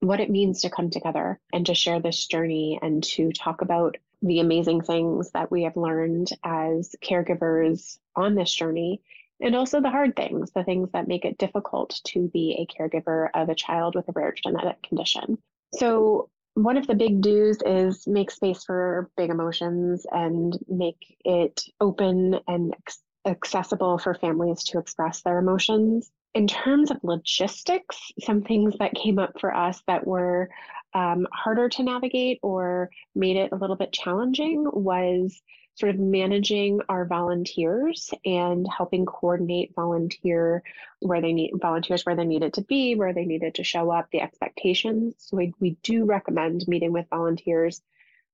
what 0.00 0.20
it 0.20 0.30
means 0.30 0.62
to 0.62 0.70
come 0.70 0.90
together 0.90 1.40
and 1.52 1.66
to 1.66 1.74
share 1.74 2.00
this 2.00 2.26
journey 2.26 2.78
and 2.80 3.02
to 3.02 3.32
talk 3.32 3.62
about 3.62 3.96
the 4.22 4.40
amazing 4.40 4.82
things 4.82 5.30
that 5.32 5.50
we 5.50 5.62
have 5.62 5.76
learned 5.76 6.30
as 6.42 6.94
caregivers 7.02 7.98
on 8.16 8.34
this 8.34 8.52
journey 8.52 9.00
and 9.40 9.54
also 9.54 9.80
the 9.80 9.90
hard 9.90 10.16
things, 10.16 10.50
the 10.50 10.64
things 10.64 10.90
that 10.92 11.08
make 11.08 11.24
it 11.24 11.38
difficult 11.38 12.00
to 12.04 12.28
be 12.28 12.56
a 12.58 12.82
caregiver 12.82 13.28
of 13.34 13.48
a 13.48 13.54
child 13.54 13.94
with 13.94 14.08
a 14.08 14.12
rare 14.12 14.32
genetic 14.32 14.82
condition. 14.82 15.38
So, 15.74 16.28
one 16.54 16.76
of 16.76 16.88
the 16.88 16.94
big 16.94 17.20
do's 17.20 17.58
is 17.64 18.06
make 18.08 18.32
space 18.32 18.64
for 18.64 19.10
big 19.16 19.30
emotions 19.30 20.04
and 20.10 20.58
make 20.66 21.16
it 21.24 21.62
open 21.80 22.40
and 22.48 22.74
accessible 23.26 23.98
for 23.98 24.14
families 24.14 24.64
to 24.64 24.78
express 24.78 25.20
their 25.20 25.38
emotions. 25.38 26.10
In 26.34 26.48
terms 26.48 26.90
of 26.90 26.98
logistics, 27.04 28.10
some 28.20 28.42
things 28.42 28.74
that 28.78 28.94
came 28.94 29.20
up 29.20 29.38
for 29.40 29.54
us 29.54 29.80
that 29.86 30.04
were 30.04 30.50
um, 30.94 31.26
harder 31.32 31.68
to 31.68 31.82
navigate 31.82 32.38
or 32.42 32.90
made 33.14 33.36
it 33.36 33.52
a 33.52 33.56
little 33.56 33.76
bit 33.76 33.92
challenging 33.92 34.64
was 34.72 35.40
sort 35.78 35.94
of 35.94 36.00
managing 36.00 36.80
our 36.88 37.04
volunteers 37.04 38.10
and 38.24 38.66
helping 38.76 39.06
coordinate 39.06 39.72
volunteer 39.76 40.62
where 41.00 41.20
they 41.20 41.32
need 41.32 41.52
volunteers 41.60 42.04
where 42.04 42.16
they 42.16 42.24
needed 42.24 42.54
to 42.54 42.62
be, 42.62 42.96
where 42.96 43.12
they 43.12 43.24
needed 43.24 43.54
to 43.54 43.62
show 43.62 43.90
up, 43.92 44.08
the 44.10 44.20
expectations. 44.20 45.14
So 45.18 45.36
we, 45.36 45.54
we 45.60 45.76
do 45.84 46.04
recommend 46.04 46.66
meeting 46.66 46.92
with 46.92 47.06
volunteers 47.10 47.80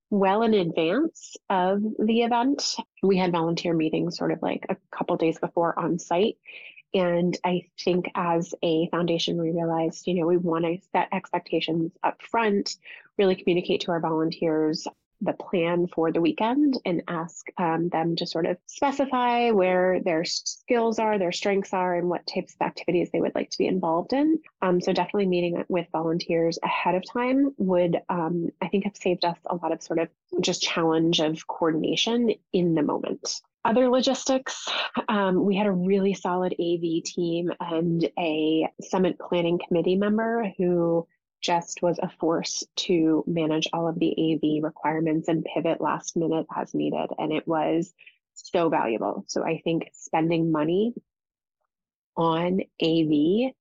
well 0.08 0.42
in 0.42 0.54
advance 0.54 1.36
of 1.50 1.82
the 1.98 2.22
event. 2.22 2.76
We 3.02 3.18
had 3.18 3.32
volunteer 3.32 3.74
meetings 3.74 4.16
sort 4.16 4.32
of 4.32 4.40
like 4.40 4.64
a 4.70 4.76
couple 4.90 5.16
days 5.16 5.38
before 5.38 5.78
on 5.78 5.98
site. 5.98 6.38
And 6.94 7.36
I 7.44 7.62
think 7.84 8.10
as 8.14 8.54
a 8.62 8.88
foundation, 8.90 9.36
we 9.36 9.50
realized, 9.50 10.06
you 10.06 10.14
know, 10.14 10.26
we 10.26 10.36
want 10.36 10.64
to 10.64 10.78
set 10.92 11.08
expectations 11.12 11.92
up 12.04 12.22
front, 12.22 12.76
really 13.18 13.34
communicate 13.34 13.80
to 13.82 13.90
our 13.90 14.00
volunteers 14.00 14.86
the 15.20 15.32
plan 15.32 15.86
for 15.86 16.12
the 16.12 16.20
weekend 16.20 16.78
and 16.84 17.02
ask 17.08 17.46
um, 17.58 17.88
them 17.88 18.14
to 18.16 18.26
sort 18.26 18.46
of 18.46 18.58
specify 18.66 19.50
where 19.50 20.00
their 20.00 20.24
skills 20.24 20.98
are, 20.98 21.18
their 21.18 21.32
strengths 21.32 21.72
are, 21.72 21.96
and 21.96 22.08
what 22.08 22.26
types 22.26 22.54
of 22.54 22.66
activities 22.66 23.10
they 23.12 23.20
would 23.20 23.34
like 23.34 23.50
to 23.50 23.58
be 23.58 23.66
involved 23.66 24.12
in. 24.12 24.38
Um, 24.62 24.80
so, 24.80 24.92
definitely 24.92 25.26
meeting 25.26 25.64
with 25.68 25.86
volunteers 25.92 26.58
ahead 26.62 26.94
of 26.94 27.04
time 27.10 27.54
would, 27.56 28.00
um, 28.08 28.50
I 28.60 28.68
think, 28.68 28.84
have 28.84 28.96
saved 28.96 29.24
us 29.24 29.38
a 29.46 29.56
lot 29.56 29.72
of 29.72 29.82
sort 29.82 29.98
of 29.98 30.08
just 30.40 30.62
challenge 30.62 31.20
of 31.20 31.46
coordination 31.46 32.34
in 32.52 32.74
the 32.74 32.82
moment. 32.82 33.40
Other 33.64 33.88
logistics, 33.88 34.68
um, 35.08 35.42
we 35.42 35.56
had 35.56 35.66
a 35.66 35.72
really 35.72 36.12
solid 36.12 36.52
AV 36.52 37.02
team 37.02 37.50
and 37.60 38.06
a 38.18 38.68
summit 38.82 39.18
planning 39.18 39.58
committee 39.66 39.96
member 39.96 40.52
who 40.58 41.08
just 41.40 41.80
was 41.80 41.98
a 42.02 42.10
force 42.20 42.62
to 42.76 43.24
manage 43.26 43.68
all 43.72 43.88
of 43.88 43.98
the 43.98 44.12
AV 44.12 44.62
requirements 44.62 45.28
and 45.28 45.46
pivot 45.46 45.80
last 45.80 46.14
minute 46.14 46.46
as 46.54 46.74
needed. 46.74 47.08
And 47.18 47.32
it 47.32 47.48
was 47.48 47.94
so 48.34 48.68
valuable. 48.68 49.24
So 49.28 49.42
I 49.42 49.62
think 49.64 49.90
spending 49.94 50.52
money 50.52 50.92
on 52.18 52.60
AV 52.82 53.52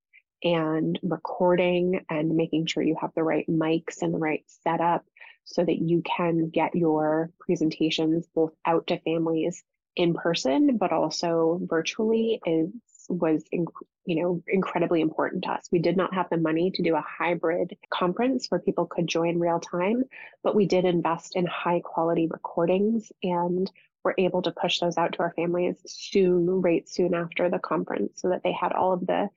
and 0.44 1.00
recording 1.02 2.06
and 2.10 2.36
making 2.36 2.66
sure 2.66 2.84
you 2.84 2.98
have 3.00 3.12
the 3.16 3.24
right 3.24 3.48
mics 3.48 4.02
and 4.02 4.14
the 4.14 4.20
right 4.20 4.44
setup 4.64 5.06
so 5.46 5.64
that 5.64 5.80
you 5.80 6.02
can 6.02 6.50
get 6.50 6.76
your 6.76 7.32
presentations 7.40 8.28
both 8.36 8.54
out 8.66 8.88
to 8.88 9.00
families 9.00 9.64
in 9.96 10.14
person 10.14 10.78
but 10.78 10.92
also 10.92 11.60
virtually 11.64 12.42
is 12.46 12.70
was 13.10 13.44
you 13.52 14.22
know 14.22 14.42
incredibly 14.48 15.02
important 15.02 15.44
to 15.44 15.52
us. 15.52 15.68
We 15.72 15.80
did 15.80 15.98
not 15.98 16.14
have 16.14 16.30
the 16.30 16.38
money 16.38 16.72
to 16.72 16.82
do 16.82 16.96
a 16.96 17.06
hybrid 17.06 17.78
conference 17.90 18.48
where 18.48 18.60
people 18.60 18.86
could 18.86 19.08
join 19.08 19.40
real 19.40 19.60
time, 19.60 20.04
but 20.44 20.56
we 20.56 20.66
did 20.66 20.86
invest 20.86 21.36
in 21.36 21.46
high 21.46 21.82
quality 21.84 22.28
recordings 22.28 23.12
and 23.22 23.70
were 24.04 24.16
able 24.18 24.42
to 24.42 24.52
push 24.52 24.80
those 24.80 24.98
out 24.98 25.14
to 25.14 25.20
our 25.20 25.34
families 25.36 25.78
soon, 25.86 26.62
right 26.62 26.88
soon 26.90 27.14
after 27.14 27.50
the 27.50 27.60
conference, 27.60 28.22
so 28.22 28.30
that 28.30 28.44
they 28.44 28.52
had 28.52 28.74
all 28.74 28.94
of 28.94 29.08
the 29.08 29.30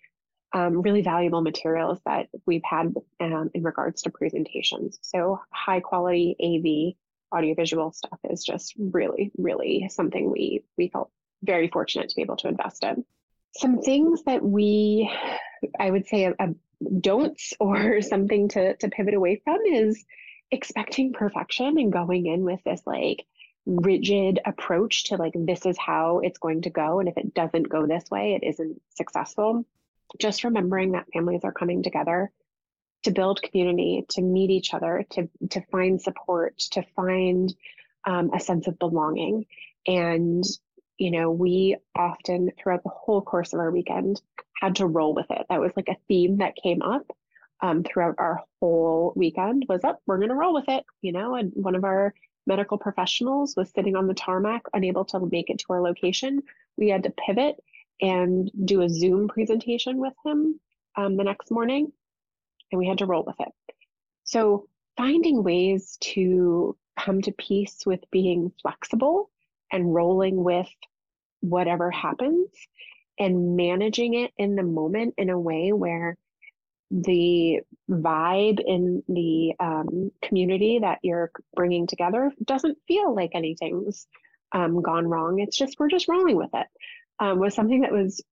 um, 0.52 0.80
really 0.82 1.02
valuable 1.02 1.40
materials 1.40 2.00
that 2.06 2.28
we've 2.46 2.64
had 2.64 2.94
um, 3.20 3.50
in 3.54 3.62
regards 3.62 4.02
to 4.02 4.10
presentations. 4.10 4.98
So 5.02 5.40
high 5.50 5.80
quality 5.80 6.36
AV 6.40 6.96
audiovisual 7.34 7.92
stuff 7.92 8.18
is 8.30 8.44
just 8.44 8.74
really, 8.78 9.32
really 9.36 9.88
something 9.90 10.30
we 10.30 10.64
we 10.76 10.88
felt 10.88 11.10
very 11.42 11.68
fortunate 11.68 12.08
to 12.08 12.16
be 12.16 12.22
able 12.22 12.36
to 12.36 12.48
invest 12.48 12.84
in 12.84 13.04
some 13.58 13.80
things 13.80 14.22
that 14.24 14.42
we, 14.42 15.10
I 15.78 15.90
would 15.90 16.06
say, 16.06 16.26
uh, 16.26 16.32
a, 16.38 16.44
a 16.50 16.54
don'ts 17.00 17.54
or 17.60 18.02
something 18.02 18.48
to, 18.50 18.76
to 18.76 18.88
pivot 18.88 19.14
away 19.14 19.40
from 19.44 19.58
is 19.66 20.04
expecting 20.50 21.12
perfection 21.12 21.78
and 21.78 21.92
going 21.92 22.26
in 22.26 22.42
with 22.42 22.62
this 22.64 22.82
like 22.86 23.24
rigid 23.66 24.38
approach 24.44 25.04
to 25.04 25.16
like, 25.16 25.32
this 25.34 25.66
is 25.66 25.76
how 25.76 26.20
it's 26.20 26.38
going 26.38 26.62
to 26.62 26.70
go. 26.70 27.00
And 27.00 27.08
if 27.08 27.16
it 27.16 27.34
doesn't 27.34 27.68
go 27.68 27.86
this 27.86 28.08
way, 28.10 28.34
it 28.34 28.46
isn't 28.46 28.80
successful. 28.94 29.64
Just 30.20 30.44
remembering 30.44 30.92
that 30.92 31.06
families 31.12 31.42
are 31.42 31.52
coming 31.52 31.82
together 31.82 32.30
to 33.06 33.12
build 33.12 33.42
community, 33.42 34.04
to 34.10 34.22
meet 34.22 34.50
each 34.50 34.74
other, 34.74 35.04
to, 35.10 35.28
to 35.50 35.60
find 35.72 36.00
support, 36.00 36.58
to 36.58 36.82
find 36.94 37.54
um, 38.06 38.30
a 38.32 38.38
sense 38.38 38.68
of 38.68 38.78
belonging. 38.78 39.46
And 39.86 40.44
you 40.98 41.10
know, 41.10 41.30
we 41.30 41.76
often 41.94 42.50
throughout 42.58 42.82
the 42.82 42.90
whole 42.90 43.22
course 43.22 43.52
of 43.52 43.60
our 43.60 43.70
weekend 43.70 44.20
had 44.60 44.76
to 44.76 44.86
roll 44.86 45.14
with 45.14 45.26
it. 45.30 45.46
That 45.48 45.60
was 45.60 45.72
like 45.76 45.88
a 45.88 45.96
theme 46.08 46.38
that 46.38 46.56
came 46.56 46.82
up 46.82 47.06
um, 47.60 47.84
throughout 47.84 48.16
our 48.18 48.42
whole 48.60 49.12
weekend 49.16 49.64
was 49.68 49.84
up, 49.84 49.96
oh, 49.98 50.02
we're 50.06 50.18
going 50.18 50.28
to 50.28 50.34
roll 50.34 50.54
with 50.54 50.68
it, 50.68 50.84
you 51.02 51.12
know, 51.12 51.34
and 51.34 51.52
one 51.54 51.74
of 51.74 51.84
our 51.84 52.14
medical 52.46 52.78
professionals 52.78 53.54
was 53.56 53.70
sitting 53.70 53.96
on 53.96 54.06
the 54.06 54.14
tarmac, 54.14 54.62
unable 54.72 55.04
to 55.06 55.28
make 55.30 55.50
it 55.50 55.58
to 55.58 55.72
our 55.72 55.82
location. 55.82 56.42
We 56.76 56.88
had 56.88 57.02
to 57.04 57.10
pivot 57.10 57.56
and 58.00 58.50
do 58.64 58.82
a 58.82 58.88
Zoom 58.88 59.28
presentation 59.28 59.98
with 59.98 60.12
him 60.24 60.60
um, 60.96 61.16
the 61.16 61.24
next 61.24 61.50
morning, 61.50 61.92
and 62.70 62.78
we 62.78 62.86
had 62.86 62.98
to 62.98 63.06
roll 63.06 63.24
with 63.24 63.36
it. 63.40 63.52
So 64.24 64.68
finding 64.96 65.42
ways 65.42 65.96
to 66.00 66.76
come 66.98 67.22
to 67.22 67.32
peace 67.32 67.84
with 67.86 68.00
being 68.10 68.52
flexible 68.62 69.30
and 69.70 69.94
rolling 69.94 70.42
with 70.42 70.68
whatever 71.40 71.90
happens 71.90 72.48
and 73.18 73.56
managing 73.56 74.14
it 74.14 74.32
in 74.36 74.56
the 74.56 74.62
moment 74.62 75.14
in 75.16 75.30
a 75.30 75.38
way 75.38 75.72
where 75.72 76.16
the 76.90 77.60
vibe 77.90 78.60
in 78.64 79.02
the 79.08 79.52
um, 79.58 80.10
community 80.22 80.78
that 80.80 80.98
you're 81.02 81.30
bringing 81.54 81.86
together 81.86 82.32
doesn't 82.44 82.78
feel 82.86 83.14
like 83.14 83.30
anything's 83.34 84.06
um, 84.52 84.80
gone 84.82 85.06
wrong. 85.06 85.40
It's 85.40 85.56
just, 85.56 85.78
we're 85.78 85.88
just 85.88 86.08
rolling 86.08 86.36
with 86.36 86.50
it. 86.54 86.66
Um, 87.18 87.38
was 87.38 87.54
something 87.54 87.80
that 87.80 87.92
was 87.92 88.22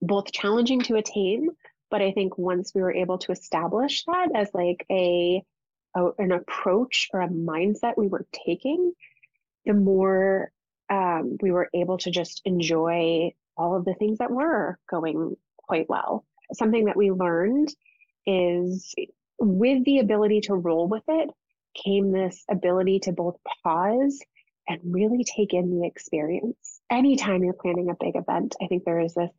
both 0.00 0.32
challenging 0.32 0.80
to 0.82 0.96
attain, 0.96 1.48
but 1.90 2.02
I 2.02 2.12
think 2.12 2.38
once 2.38 2.72
we 2.74 2.82
were 2.82 2.92
able 2.92 3.18
to 3.18 3.32
establish 3.32 4.04
that 4.04 4.28
as 4.34 4.48
like 4.54 4.86
a, 4.90 5.42
a 5.96 6.06
an 6.18 6.32
approach 6.32 7.08
or 7.12 7.20
a 7.20 7.28
mindset 7.28 7.94
we 7.96 8.06
were 8.06 8.26
taking, 8.46 8.92
the 9.64 9.74
more 9.74 10.52
um, 10.88 11.36
we 11.40 11.52
were 11.52 11.68
able 11.74 11.98
to 11.98 12.10
just 12.10 12.42
enjoy 12.44 13.32
all 13.56 13.76
of 13.76 13.84
the 13.84 13.94
things 13.94 14.18
that 14.18 14.30
were 14.30 14.78
going 14.88 15.36
quite 15.58 15.88
well. 15.88 16.24
Something 16.52 16.86
that 16.86 16.96
we 16.96 17.10
learned 17.10 17.72
is 18.26 18.94
with 19.38 19.84
the 19.84 19.98
ability 19.98 20.42
to 20.42 20.54
roll 20.54 20.88
with 20.88 21.04
it 21.08 21.30
came 21.74 22.10
this 22.10 22.44
ability 22.50 23.00
to 23.00 23.12
both 23.12 23.36
pause 23.62 24.20
and 24.68 24.80
really 24.84 25.24
take 25.24 25.54
in 25.54 25.70
the 25.70 25.86
experience. 25.86 26.80
Anytime 26.90 27.44
you're 27.44 27.52
planning 27.54 27.90
a 27.90 28.04
big 28.04 28.16
event, 28.16 28.56
I 28.62 28.66
think 28.66 28.84
there 28.84 29.00
is 29.00 29.14
this 29.14 29.30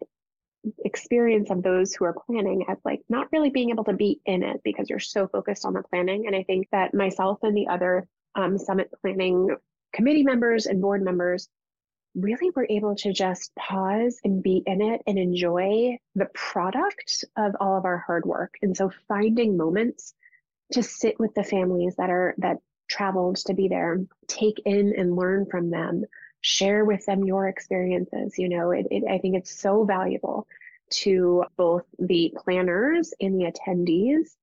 experience 0.86 1.50
of 1.50 1.64
those 1.64 1.94
who 1.94 2.06
are 2.06 2.16
planning 2.28 2.66
as 2.70 2.78
like 2.86 3.02
not 3.10 3.28
really 3.32 3.50
being 3.50 3.70
able 3.72 3.84
to 3.86 3.94
be 3.94 4.20
in 4.26 4.44
it 4.44 4.62
because 4.64 4.90
you're 4.90 5.00
so 5.00 5.28
focused 5.28 5.66
on 5.66 5.74
the 5.74 5.84
planning. 5.84 6.28
And 6.28 6.36
I 6.36 6.44
think 6.44 6.68
that 6.72 6.94
myself 6.94 7.40
and 7.44 7.56
the 7.56 7.68
other 7.68 8.08
um, 8.36 8.58
summit 8.58 8.92
planning 9.02 9.56
committee 9.94 10.24
members 10.24 10.68
and 10.68 10.82
board 10.82 11.04
members 11.04 11.50
really 12.16 12.52
were 12.56 12.68
able 12.70 12.96
to 12.96 13.14
just 13.14 13.56
pause 13.56 14.20
and 14.24 14.44
be 14.44 14.62
in 14.66 14.82
it 14.82 15.02
and 15.08 15.18
enjoy 15.18 15.98
the 16.16 16.30
product 16.34 17.24
of 17.38 17.56
all 17.60 17.78
of 17.78 17.86
our 17.86 18.04
hard 18.06 18.26
work. 18.26 18.56
And 18.62 18.76
so 18.76 18.92
finding 19.08 19.58
moments 19.58 20.14
to 20.74 20.84
sit 20.84 21.20
with 21.20 21.34
the 21.34 21.44
families 21.44 21.96
that 21.98 22.10
are 22.10 22.36
that 22.40 22.58
traveled 22.90 23.38
to 23.38 23.54
be 23.54 23.70
there, 23.70 24.00
take 24.28 24.62
in 24.66 24.94
and 24.98 25.16
learn 25.16 25.46
from 25.50 25.70
them, 25.70 26.04
share 26.42 26.84
with 26.86 27.06
them 27.06 27.24
your 27.24 27.48
experiences. 27.48 28.38
You 28.38 28.50
know, 28.50 28.72
it, 28.72 28.88
it 28.92 29.04
I 29.10 29.20
think 29.20 29.36
it's 29.36 29.52
so 29.52 29.86
valuable 29.86 30.48
to 30.92 31.46
both 31.56 31.84
the 32.00 32.34
planners 32.44 33.14
and 33.22 33.40
the 33.40 33.52
attendees 33.52 34.36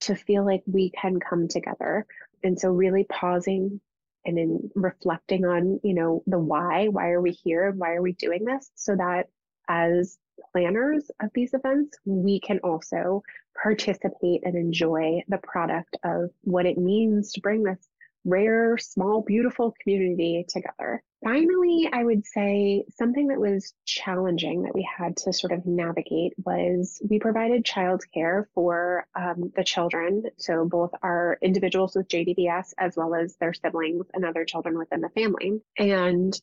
to 0.00 0.14
feel 0.14 0.44
like 0.44 0.62
we 0.66 0.90
can 0.90 1.20
come 1.20 1.48
together. 1.48 2.06
And 2.42 2.58
so 2.58 2.70
really 2.70 3.04
pausing 3.04 3.80
and 4.24 4.38
in 4.38 4.70
reflecting 4.74 5.44
on, 5.44 5.80
you 5.82 5.94
know, 5.94 6.22
the 6.26 6.38
why, 6.38 6.88
why 6.88 7.10
are 7.10 7.20
we 7.20 7.32
here? 7.32 7.72
Why 7.72 7.92
are 7.92 8.02
we 8.02 8.12
doing 8.12 8.44
this? 8.44 8.70
So 8.74 8.96
that 8.96 9.28
as 9.68 10.18
planners 10.52 11.10
of 11.22 11.30
these 11.34 11.54
events, 11.54 11.98
we 12.04 12.40
can 12.40 12.60
also 12.60 13.22
participate 13.62 14.42
and 14.44 14.56
enjoy 14.56 15.22
the 15.28 15.38
product 15.38 15.96
of 16.02 16.30
what 16.42 16.66
it 16.66 16.78
means 16.78 17.32
to 17.32 17.40
bring 17.40 17.62
this 17.62 17.88
rare, 18.24 18.76
small, 18.78 19.22
beautiful 19.22 19.74
community 19.82 20.44
together. 20.48 21.02
Finally, 21.22 21.88
I 21.92 22.02
would 22.02 22.24
say 22.24 22.84
something 22.96 23.28
that 23.28 23.38
was 23.38 23.74
challenging 23.84 24.62
that 24.62 24.74
we 24.74 24.88
had 24.96 25.18
to 25.18 25.32
sort 25.32 25.52
of 25.52 25.66
navigate 25.66 26.32
was 26.44 27.00
we 27.08 27.18
provided 27.18 27.64
childcare 27.64 28.46
for 28.54 29.06
um, 29.14 29.52
the 29.54 29.64
children. 29.64 30.24
So, 30.38 30.64
both 30.64 30.92
our 31.02 31.38
individuals 31.42 31.94
with 31.94 32.08
JDVS 32.08 32.72
as 32.78 32.96
well 32.96 33.14
as 33.14 33.36
their 33.36 33.52
siblings 33.52 34.06
and 34.14 34.24
other 34.24 34.46
children 34.46 34.78
within 34.78 35.02
the 35.02 35.10
family. 35.10 35.60
And 35.76 36.40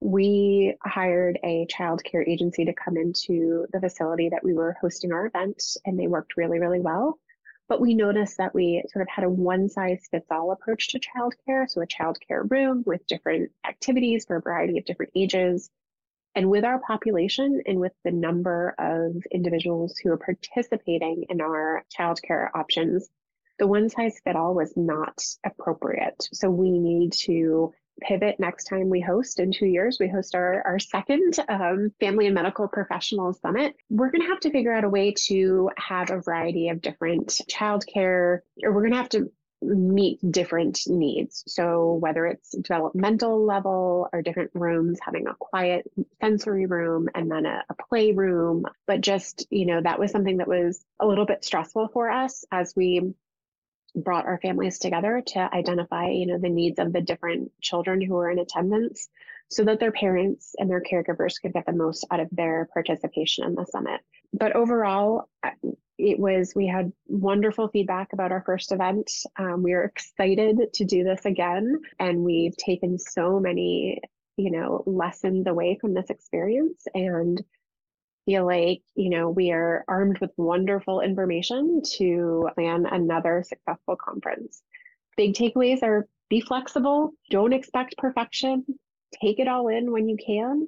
we 0.00 0.76
hired 0.82 1.38
a 1.42 1.66
childcare 1.66 2.28
agency 2.28 2.66
to 2.66 2.74
come 2.74 2.98
into 2.98 3.66
the 3.72 3.80
facility 3.80 4.28
that 4.28 4.44
we 4.44 4.52
were 4.52 4.76
hosting 4.78 5.12
our 5.12 5.26
event, 5.26 5.62
and 5.86 5.98
they 5.98 6.08
worked 6.08 6.36
really, 6.36 6.58
really 6.58 6.80
well. 6.80 7.18
But 7.68 7.80
we 7.80 7.94
noticed 7.94 8.36
that 8.38 8.54
we 8.54 8.82
sort 8.92 9.02
of 9.02 9.08
had 9.08 9.24
a 9.24 9.30
one 9.30 9.68
size 9.68 10.06
fits 10.10 10.26
all 10.30 10.52
approach 10.52 10.88
to 10.88 11.00
childcare. 11.00 11.68
So, 11.68 11.80
a 11.80 11.86
childcare 11.86 12.48
room 12.50 12.82
with 12.86 13.06
different 13.06 13.52
activities 13.66 14.26
for 14.26 14.36
a 14.36 14.42
variety 14.42 14.78
of 14.78 14.84
different 14.84 15.12
ages. 15.14 15.70
And 16.34 16.50
with 16.50 16.64
our 16.64 16.80
population 16.80 17.62
and 17.66 17.80
with 17.80 17.92
the 18.04 18.10
number 18.10 18.74
of 18.78 19.16
individuals 19.30 19.96
who 19.98 20.10
are 20.10 20.18
participating 20.18 21.24
in 21.28 21.40
our 21.40 21.84
childcare 21.96 22.50
options, 22.54 23.08
the 23.58 23.66
one 23.66 23.88
size 23.88 24.20
fit 24.24 24.36
all 24.36 24.54
was 24.54 24.76
not 24.76 25.24
appropriate. 25.44 26.28
So, 26.32 26.50
we 26.50 26.70
need 26.70 27.12
to 27.24 27.72
pivot 28.00 28.38
next 28.38 28.64
time 28.64 28.88
we 28.88 29.00
host 29.00 29.40
in 29.40 29.52
two 29.52 29.66
years. 29.66 29.98
We 30.00 30.08
host 30.08 30.34
our, 30.34 30.62
our 30.66 30.78
second 30.78 31.38
um, 31.48 31.92
Family 32.00 32.26
and 32.26 32.34
Medical 32.34 32.68
Professionals 32.68 33.40
Summit. 33.40 33.74
We're 33.90 34.10
going 34.10 34.22
to 34.22 34.28
have 34.28 34.40
to 34.40 34.50
figure 34.50 34.72
out 34.72 34.84
a 34.84 34.88
way 34.88 35.12
to 35.26 35.70
have 35.76 36.10
a 36.10 36.20
variety 36.20 36.68
of 36.68 36.80
different 36.80 37.40
childcare, 37.50 38.40
or 38.62 38.72
we're 38.72 38.82
going 38.82 38.92
to 38.92 38.98
have 38.98 39.08
to 39.10 39.30
meet 39.62 40.18
different 40.30 40.80
needs. 40.86 41.42
So 41.46 41.94
whether 41.94 42.26
it's 42.26 42.50
developmental 42.50 43.46
level 43.46 44.08
or 44.12 44.20
different 44.20 44.50
rooms, 44.52 44.98
having 45.02 45.26
a 45.26 45.34
quiet 45.38 45.90
sensory 46.20 46.66
room 46.66 47.08
and 47.14 47.30
then 47.30 47.46
a, 47.46 47.62
a 47.70 47.74
play 47.88 48.12
room, 48.12 48.66
but 48.86 49.00
just, 49.00 49.46
you 49.50 49.64
know, 49.66 49.80
that 49.80 49.98
was 49.98 50.10
something 50.10 50.38
that 50.38 50.48
was 50.48 50.84
a 51.00 51.06
little 51.06 51.24
bit 51.24 51.44
stressful 51.44 51.88
for 51.94 52.10
us 52.10 52.44
as 52.52 52.74
we 52.76 53.14
brought 53.94 54.26
our 54.26 54.38
families 54.40 54.78
together 54.78 55.22
to 55.26 55.54
identify, 55.54 56.08
you 56.08 56.26
know, 56.26 56.38
the 56.38 56.48
needs 56.48 56.78
of 56.78 56.92
the 56.92 57.00
different 57.00 57.52
children 57.60 58.00
who 58.00 58.14
were 58.14 58.30
in 58.30 58.38
attendance 58.38 59.08
so 59.48 59.64
that 59.64 59.78
their 59.78 59.92
parents 59.92 60.54
and 60.58 60.68
their 60.68 60.82
caregivers 60.82 61.40
could 61.40 61.52
get 61.52 61.66
the 61.66 61.72
most 61.72 62.06
out 62.10 62.20
of 62.20 62.28
their 62.32 62.68
participation 62.72 63.44
in 63.44 63.54
the 63.54 63.66
summit. 63.66 64.00
But 64.32 64.56
overall, 64.56 65.28
it 65.98 66.18
was, 66.18 66.54
we 66.56 66.66
had 66.66 66.92
wonderful 67.06 67.68
feedback 67.68 68.12
about 68.12 68.32
our 68.32 68.42
first 68.44 68.72
event. 68.72 69.10
Um, 69.36 69.62
we 69.62 69.74
are 69.74 69.84
excited 69.84 70.72
to 70.72 70.84
do 70.84 71.04
this 71.04 71.24
again, 71.24 71.80
and 72.00 72.24
we've 72.24 72.56
taken 72.56 72.98
so 72.98 73.38
many, 73.38 74.00
you 74.36 74.50
know, 74.50 74.82
lessons 74.86 75.46
away 75.46 75.78
from 75.80 75.94
this 75.94 76.10
experience. 76.10 76.84
And 76.94 77.40
feel 78.24 78.46
like, 78.46 78.82
you 78.94 79.10
know, 79.10 79.30
we 79.30 79.52
are 79.52 79.84
armed 79.88 80.18
with 80.18 80.30
wonderful 80.36 81.00
information 81.00 81.82
to 81.96 82.48
plan 82.54 82.86
another 82.86 83.44
successful 83.46 83.96
conference. 83.96 84.62
Big 85.16 85.34
takeaways 85.34 85.82
are 85.82 86.08
be 86.30 86.40
flexible, 86.40 87.12
don't 87.30 87.52
expect 87.52 87.96
perfection, 87.98 88.64
take 89.20 89.38
it 89.38 89.48
all 89.48 89.68
in 89.68 89.92
when 89.92 90.08
you 90.08 90.16
can, 90.16 90.66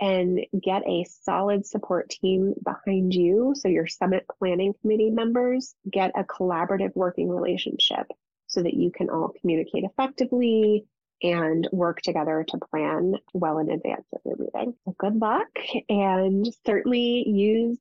and 0.00 0.40
get 0.62 0.86
a 0.86 1.04
solid 1.22 1.66
support 1.66 2.08
team 2.10 2.54
behind 2.62 3.14
you. 3.14 3.54
So, 3.56 3.68
your 3.68 3.86
summit 3.86 4.26
planning 4.38 4.74
committee 4.80 5.10
members 5.10 5.74
get 5.90 6.12
a 6.16 6.24
collaborative 6.24 6.94
working 6.94 7.28
relationship 7.28 8.06
so 8.46 8.62
that 8.62 8.74
you 8.74 8.90
can 8.90 9.10
all 9.10 9.32
communicate 9.40 9.84
effectively, 9.84 10.84
and 11.22 11.68
work 11.72 12.00
together 12.00 12.44
to 12.48 12.58
plan 12.58 13.14
well 13.34 13.58
in 13.58 13.70
advance 13.70 14.06
of 14.14 14.20
your 14.24 14.36
meeting. 14.36 14.74
So 14.84 14.94
good 14.98 15.16
luck 15.16 15.48
and 15.88 16.46
certainly 16.64 17.28
use 17.28 17.78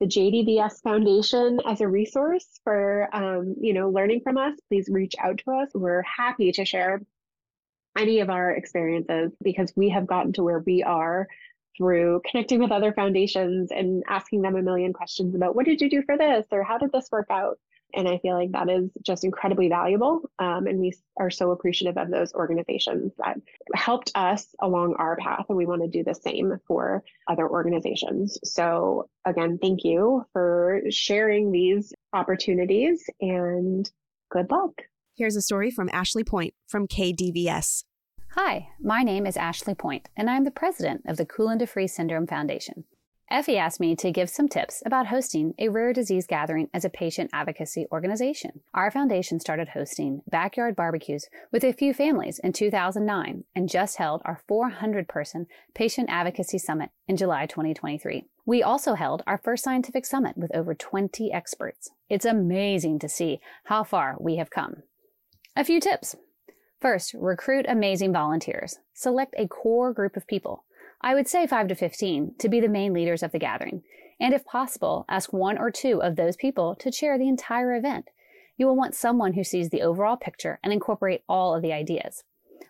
the 0.00 0.06
JDVS 0.06 0.82
Foundation 0.82 1.60
as 1.66 1.80
a 1.80 1.88
resource 1.88 2.46
for 2.64 3.08
um, 3.12 3.54
you 3.60 3.72
know 3.72 3.90
learning 3.90 4.20
from 4.22 4.36
us. 4.36 4.54
Please 4.68 4.88
reach 4.90 5.14
out 5.18 5.38
to 5.38 5.52
us. 5.52 5.70
We're 5.74 6.02
happy 6.02 6.52
to 6.52 6.64
share 6.64 7.00
any 7.96 8.20
of 8.20 8.28
our 8.28 8.50
experiences 8.50 9.32
because 9.42 9.72
we 9.76 9.88
have 9.90 10.06
gotten 10.06 10.32
to 10.34 10.42
where 10.42 10.58
we 10.58 10.82
are 10.82 11.28
through 11.76 12.22
connecting 12.28 12.60
with 12.60 12.70
other 12.70 12.92
foundations 12.92 13.70
and 13.70 14.02
asking 14.08 14.42
them 14.42 14.56
a 14.56 14.62
million 14.62 14.92
questions 14.92 15.34
about 15.34 15.56
what 15.56 15.64
did 15.64 15.80
you 15.80 15.90
do 15.90 16.02
for 16.02 16.16
this 16.16 16.46
or 16.52 16.62
how 16.62 16.78
did 16.78 16.92
this 16.92 17.08
work 17.10 17.26
out 17.30 17.58
and 17.92 18.08
I 18.08 18.18
feel 18.18 18.34
like 18.34 18.52
that 18.52 18.68
is 18.68 18.90
just 19.02 19.24
incredibly 19.24 19.68
valuable. 19.68 20.22
Um, 20.38 20.66
and 20.66 20.80
we 20.80 20.92
are 21.18 21.30
so 21.30 21.50
appreciative 21.50 21.96
of 21.96 22.10
those 22.10 22.32
organizations 22.34 23.12
that 23.18 23.36
helped 23.74 24.10
us 24.14 24.54
along 24.60 24.96
our 24.98 25.16
path. 25.16 25.46
And 25.48 25.56
we 25.56 25.66
want 25.66 25.82
to 25.82 25.88
do 25.88 26.02
the 26.02 26.14
same 26.14 26.58
for 26.66 27.04
other 27.28 27.48
organizations. 27.48 28.38
So, 28.44 29.08
again, 29.24 29.58
thank 29.60 29.84
you 29.84 30.24
for 30.32 30.82
sharing 30.90 31.52
these 31.52 31.92
opportunities 32.12 33.04
and 33.20 33.90
good 34.30 34.50
luck. 34.50 34.72
Here's 35.16 35.36
a 35.36 35.42
story 35.42 35.70
from 35.70 35.88
Ashley 35.92 36.24
Point 36.24 36.54
from 36.66 36.88
KDVS. 36.88 37.84
Hi, 38.32 38.66
my 38.80 39.04
name 39.04 39.26
is 39.26 39.36
Ashley 39.36 39.76
Point, 39.76 40.08
and 40.16 40.28
I'm 40.28 40.42
the 40.42 40.50
president 40.50 41.02
of 41.06 41.16
the 41.16 41.24
Koolen 41.24 41.56
de 41.56 41.86
Syndrome 41.86 42.26
Foundation. 42.26 42.84
Effie 43.34 43.58
asked 43.58 43.80
me 43.80 43.96
to 43.96 44.12
give 44.12 44.30
some 44.30 44.46
tips 44.46 44.80
about 44.86 45.08
hosting 45.08 45.54
a 45.58 45.68
rare 45.68 45.92
disease 45.92 46.24
gathering 46.24 46.68
as 46.72 46.84
a 46.84 46.88
patient 46.88 47.30
advocacy 47.32 47.84
organization. 47.90 48.60
Our 48.72 48.92
foundation 48.92 49.40
started 49.40 49.70
hosting 49.70 50.22
backyard 50.30 50.76
barbecues 50.76 51.26
with 51.50 51.64
a 51.64 51.72
few 51.72 51.92
families 51.92 52.38
in 52.38 52.52
2009 52.52 53.42
and 53.56 53.68
just 53.68 53.96
held 53.96 54.22
our 54.24 54.40
400 54.46 55.08
person 55.08 55.48
patient 55.74 56.10
advocacy 56.10 56.58
summit 56.58 56.90
in 57.08 57.16
July 57.16 57.46
2023. 57.46 58.24
We 58.46 58.62
also 58.62 58.94
held 58.94 59.24
our 59.26 59.38
first 59.42 59.64
scientific 59.64 60.06
summit 60.06 60.36
with 60.36 60.54
over 60.54 60.72
20 60.72 61.32
experts. 61.32 61.90
It's 62.08 62.24
amazing 62.24 63.00
to 63.00 63.08
see 63.08 63.40
how 63.64 63.82
far 63.82 64.14
we 64.20 64.36
have 64.36 64.50
come. 64.50 64.84
A 65.56 65.64
few 65.64 65.80
tips. 65.80 66.14
First, 66.80 67.14
recruit 67.14 67.66
amazing 67.68 68.12
volunteers. 68.12 68.78
Select 68.92 69.34
a 69.36 69.48
core 69.48 69.92
group 69.92 70.16
of 70.16 70.28
people 70.28 70.63
I 71.04 71.14
would 71.14 71.28
say 71.28 71.46
5 71.46 71.68
to 71.68 71.74
15 71.74 72.36
to 72.38 72.48
be 72.48 72.60
the 72.60 72.68
main 72.68 72.94
leaders 72.94 73.22
of 73.22 73.30
the 73.30 73.38
gathering, 73.38 73.82
and 74.18 74.32
if 74.32 74.42
possible, 74.46 75.04
ask 75.06 75.34
one 75.34 75.58
or 75.58 75.70
two 75.70 76.00
of 76.00 76.16
those 76.16 76.34
people 76.34 76.74
to 76.76 76.90
chair 76.90 77.18
the 77.18 77.28
entire 77.28 77.74
event. 77.74 78.08
You 78.56 78.66
will 78.66 78.74
want 78.74 78.94
someone 78.94 79.34
who 79.34 79.44
sees 79.44 79.68
the 79.68 79.82
overall 79.82 80.16
picture 80.16 80.58
and 80.64 80.72
incorporate 80.72 81.22
all 81.28 81.54
of 81.54 81.60
the 81.60 81.74
ideas. 81.74 82.24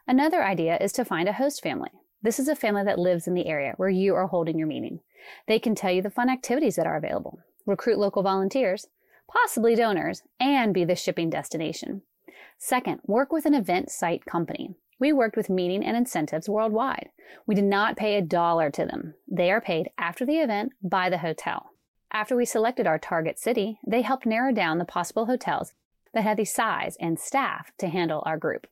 Another 0.09 0.43
idea 0.43 0.77
is 0.81 0.91
to 0.95 1.05
find 1.05 1.29
a 1.29 1.35
host 1.35 1.63
family. 1.63 1.91
This 2.23 2.41
is 2.41 2.49
a 2.49 2.57
family 2.57 2.83
that 2.83 2.99
lives 2.99 3.29
in 3.29 3.35
the 3.35 3.47
area 3.47 3.75
where 3.77 3.89
you 3.89 4.17
are 4.17 4.27
holding 4.27 4.59
your 4.59 4.67
meeting. 4.67 4.99
They 5.47 5.61
can 5.61 5.77
tell 5.77 5.93
you 5.93 6.03
the 6.03 6.11
fun 6.11 6.29
activities 6.29 6.75
that 6.75 6.89
are 6.89 6.97
available, 6.97 7.39
recruit 7.67 8.01
local 8.01 8.25
volunteers, 8.25 8.89
possibly 9.31 9.77
donors, 9.77 10.23
and 10.41 10.75
be 10.75 10.85
the 10.85 10.97
shipping 10.97 11.31
destination. 11.31 12.03
Second, 12.59 12.99
work 13.07 13.31
with 13.31 13.47
an 13.47 13.55
event 13.55 13.93
site 13.93 14.25
company. 14.25 14.75
We 14.99 15.13
worked 15.13 15.37
with 15.37 15.51
meeting 15.51 15.85
and 15.85 15.97
incentives 15.97 16.49
worldwide. 16.49 17.11
We 17.47 17.55
did 17.55 17.65
not 17.65 17.97
pay 17.97 18.17
a 18.17 18.23
dollar 18.23 18.71
to 18.71 18.87
them. 18.87 19.15
They 19.27 19.51
are 19.51 19.61
paid 19.61 19.91
after 19.99 20.25
the 20.25 20.39
event 20.39 20.73
by 20.83 21.11
the 21.11 21.19
hotel. 21.19 21.71
After 22.13 22.37
we 22.37 22.45
selected 22.45 22.87
our 22.87 22.99
target 22.99 23.39
city, 23.39 23.81
they 23.85 24.03
helped 24.03 24.25
narrow 24.25 24.53
down 24.53 24.79
the 24.79 24.85
possible 24.85 25.27
hotels 25.27 25.73
that 26.13 26.23
had 26.23 26.37
the 26.37 26.45
size 26.45 26.97
and 27.01 27.19
staff 27.19 27.73
to 27.79 27.89
handle 27.89 28.23
our 28.25 28.37
group. 28.37 28.69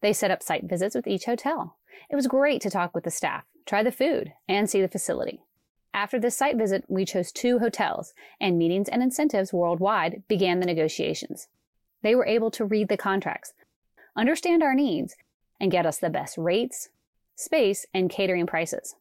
They 0.00 0.12
set 0.12 0.30
up 0.30 0.42
site 0.42 0.64
visits 0.64 0.94
with 0.94 1.06
each 1.06 1.26
hotel. 1.26 1.76
It 2.10 2.16
was 2.16 2.26
great 2.26 2.62
to 2.62 2.70
talk 2.70 2.94
with 2.94 3.04
the 3.04 3.10
staff, 3.10 3.44
try 3.66 3.82
the 3.82 3.92
food, 3.92 4.32
and 4.48 4.68
see 4.68 4.80
the 4.80 4.88
facility. 4.88 5.42
After 5.92 6.18
this 6.18 6.36
site 6.36 6.56
visit, 6.56 6.84
we 6.88 7.04
chose 7.04 7.32
two 7.32 7.58
hotels, 7.58 8.14
and 8.40 8.58
meetings 8.58 8.88
and 8.88 9.02
incentives 9.02 9.52
worldwide 9.52 10.22
began 10.28 10.60
the 10.60 10.66
negotiations. 10.66 11.48
They 12.02 12.14
were 12.14 12.26
able 12.26 12.50
to 12.52 12.64
read 12.64 12.88
the 12.88 12.96
contracts, 12.96 13.54
understand 14.14 14.62
our 14.62 14.74
needs, 14.74 15.16
and 15.60 15.70
get 15.70 15.86
us 15.86 15.98
the 15.98 16.10
best 16.10 16.36
rates, 16.38 16.90
space, 17.34 17.86
and 17.94 18.10
catering 18.10 18.46
prices. 18.46 18.94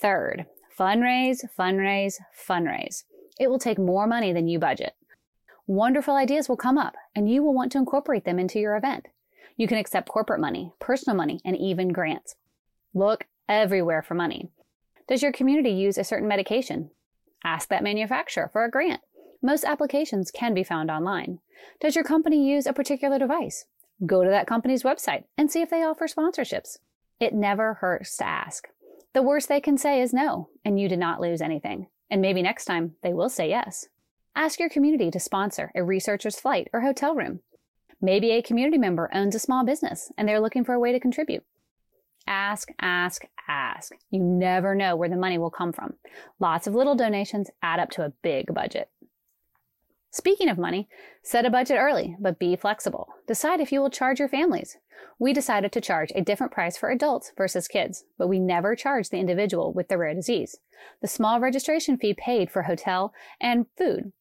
Third, 0.00 0.46
fundraise, 0.78 1.44
fundraise, 1.58 2.18
fundraise. 2.48 3.04
It 3.38 3.48
will 3.48 3.58
take 3.58 3.78
more 3.78 4.06
money 4.06 4.32
than 4.32 4.48
you 4.48 4.58
budget. 4.58 4.94
Wonderful 5.66 6.16
ideas 6.16 6.48
will 6.48 6.56
come 6.56 6.78
up, 6.78 6.94
and 7.14 7.30
you 7.30 7.42
will 7.42 7.54
want 7.54 7.70
to 7.72 7.78
incorporate 7.78 8.24
them 8.24 8.38
into 8.38 8.58
your 8.58 8.76
event. 8.76 9.06
You 9.56 9.68
can 9.68 9.78
accept 9.78 10.08
corporate 10.08 10.40
money, 10.40 10.72
personal 10.80 11.16
money, 11.16 11.40
and 11.44 11.56
even 11.56 11.92
grants. 11.92 12.34
Look 12.94 13.26
everywhere 13.48 14.02
for 14.02 14.14
money. 14.14 14.48
Does 15.06 15.22
your 15.22 15.32
community 15.32 15.70
use 15.70 15.98
a 15.98 16.04
certain 16.04 16.28
medication? 16.28 16.90
Ask 17.44 17.68
that 17.68 17.82
manufacturer 17.82 18.48
for 18.52 18.64
a 18.64 18.70
grant. 18.70 19.00
Most 19.42 19.64
applications 19.64 20.30
can 20.30 20.54
be 20.54 20.64
found 20.64 20.90
online. 20.90 21.40
Does 21.80 21.94
your 21.94 22.04
company 22.04 22.48
use 22.50 22.66
a 22.66 22.72
particular 22.72 23.18
device? 23.18 23.64
Go 24.06 24.24
to 24.24 24.30
that 24.30 24.46
company's 24.46 24.82
website 24.82 25.24
and 25.36 25.50
see 25.50 25.60
if 25.60 25.70
they 25.70 25.82
offer 25.82 26.06
sponsorships. 26.06 26.78
It 27.18 27.34
never 27.34 27.74
hurts 27.74 28.16
to 28.16 28.26
ask. 28.26 28.68
The 29.12 29.22
worst 29.22 29.48
they 29.48 29.60
can 29.60 29.76
say 29.76 30.00
is 30.00 30.12
no, 30.12 30.48
and 30.64 30.80
you 30.80 30.88
did 30.88 30.98
not 30.98 31.20
lose 31.20 31.42
anything. 31.42 31.88
And 32.10 32.22
maybe 32.22 32.42
next 32.42 32.64
time 32.64 32.94
they 33.02 33.12
will 33.12 33.28
say 33.28 33.48
yes. 33.48 33.86
Ask 34.34 34.58
your 34.58 34.68
community 34.68 35.10
to 35.10 35.20
sponsor 35.20 35.70
a 35.74 35.82
researcher's 35.82 36.40
flight 36.40 36.68
or 36.72 36.80
hotel 36.80 37.14
room. 37.14 37.40
Maybe 38.00 38.30
a 38.30 38.42
community 38.42 38.78
member 38.78 39.10
owns 39.12 39.34
a 39.34 39.38
small 39.38 39.64
business 39.64 40.10
and 40.16 40.26
they're 40.26 40.40
looking 40.40 40.64
for 40.64 40.74
a 40.74 40.80
way 40.80 40.92
to 40.92 41.00
contribute. 41.00 41.44
Ask, 42.26 42.68
ask, 42.80 43.24
ask. 43.48 43.92
You 44.10 44.20
never 44.20 44.74
know 44.74 44.96
where 44.96 45.08
the 45.08 45.16
money 45.16 45.36
will 45.36 45.50
come 45.50 45.72
from. 45.72 45.94
Lots 46.38 46.66
of 46.66 46.74
little 46.74 46.94
donations 46.94 47.50
add 47.62 47.80
up 47.80 47.90
to 47.90 48.04
a 48.04 48.12
big 48.22 48.54
budget. 48.54 48.88
Speaking 50.12 50.48
of 50.48 50.58
money, 50.58 50.88
set 51.22 51.46
a 51.46 51.50
budget 51.50 51.78
early, 51.78 52.16
but 52.18 52.38
be 52.38 52.56
flexible. 52.56 53.08
Decide 53.28 53.60
if 53.60 53.70
you 53.70 53.80
will 53.80 53.90
charge 53.90 54.18
your 54.18 54.28
families. 54.28 54.76
We 55.20 55.32
decided 55.32 55.70
to 55.72 55.80
charge 55.80 56.10
a 56.14 56.20
different 56.20 56.52
price 56.52 56.76
for 56.76 56.90
adults 56.90 57.32
versus 57.36 57.68
kids, 57.68 58.04
but 58.18 58.26
we 58.26 58.40
never 58.40 58.74
charged 58.74 59.12
the 59.12 59.18
individual 59.18 59.72
with 59.72 59.88
the 59.88 59.98
rare 59.98 60.14
disease. 60.14 60.56
The 61.00 61.08
small 61.08 61.38
registration 61.38 61.96
fee 61.96 62.14
paid 62.14 62.50
for 62.50 62.62
hotel 62.62 63.12
and 63.40 63.66
food. 63.78 64.12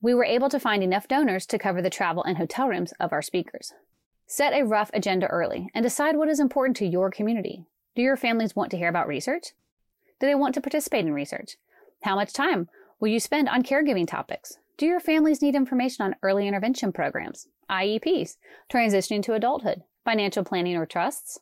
We 0.00 0.14
were 0.14 0.24
able 0.24 0.48
to 0.48 0.60
find 0.60 0.82
enough 0.82 1.08
donors 1.08 1.44
to 1.46 1.58
cover 1.58 1.82
the 1.82 1.90
travel 1.90 2.22
and 2.22 2.38
hotel 2.38 2.68
rooms 2.68 2.92
of 3.00 3.12
our 3.12 3.20
speakers. 3.20 3.72
Set 4.26 4.52
a 4.52 4.64
rough 4.64 4.90
agenda 4.94 5.26
early 5.26 5.68
and 5.74 5.82
decide 5.82 6.16
what 6.16 6.28
is 6.28 6.38
important 6.38 6.76
to 6.76 6.86
your 6.86 7.10
community. 7.10 7.66
Do 7.96 8.02
your 8.02 8.16
families 8.16 8.54
want 8.54 8.70
to 8.70 8.76
hear 8.76 8.88
about 8.88 9.08
research? 9.08 9.54
Do 10.20 10.26
they 10.26 10.36
want 10.36 10.54
to 10.54 10.60
participate 10.60 11.04
in 11.04 11.12
research? 11.12 11.56
How 12.02 12.14
much 12.14 12.32
time 12.32 12.68
will 13.00 13.08
you 13.08 13.18
spend 13.18 13.48
on 13.48 13.64
caregiving 13.64 14.06
topics? 14.06 14.58
Do 14.80 14.86
your 14.86 14.98
families 14.98 15.42
need 15.42 15.56
information 15.56 16.06
on 16.06 16.16
early 16.22 16.48
intervention 16.48 16.90
programs, 16.90 17.48
IEPs, 17.68 18.38
transitioning 18.72 19.22
to 19.24 19.34
adulthood, 19.34 19.82
financial 20.06 20.42
planning 20.42 20.74
or 20.74 20.86
trusts? 20.86 21.38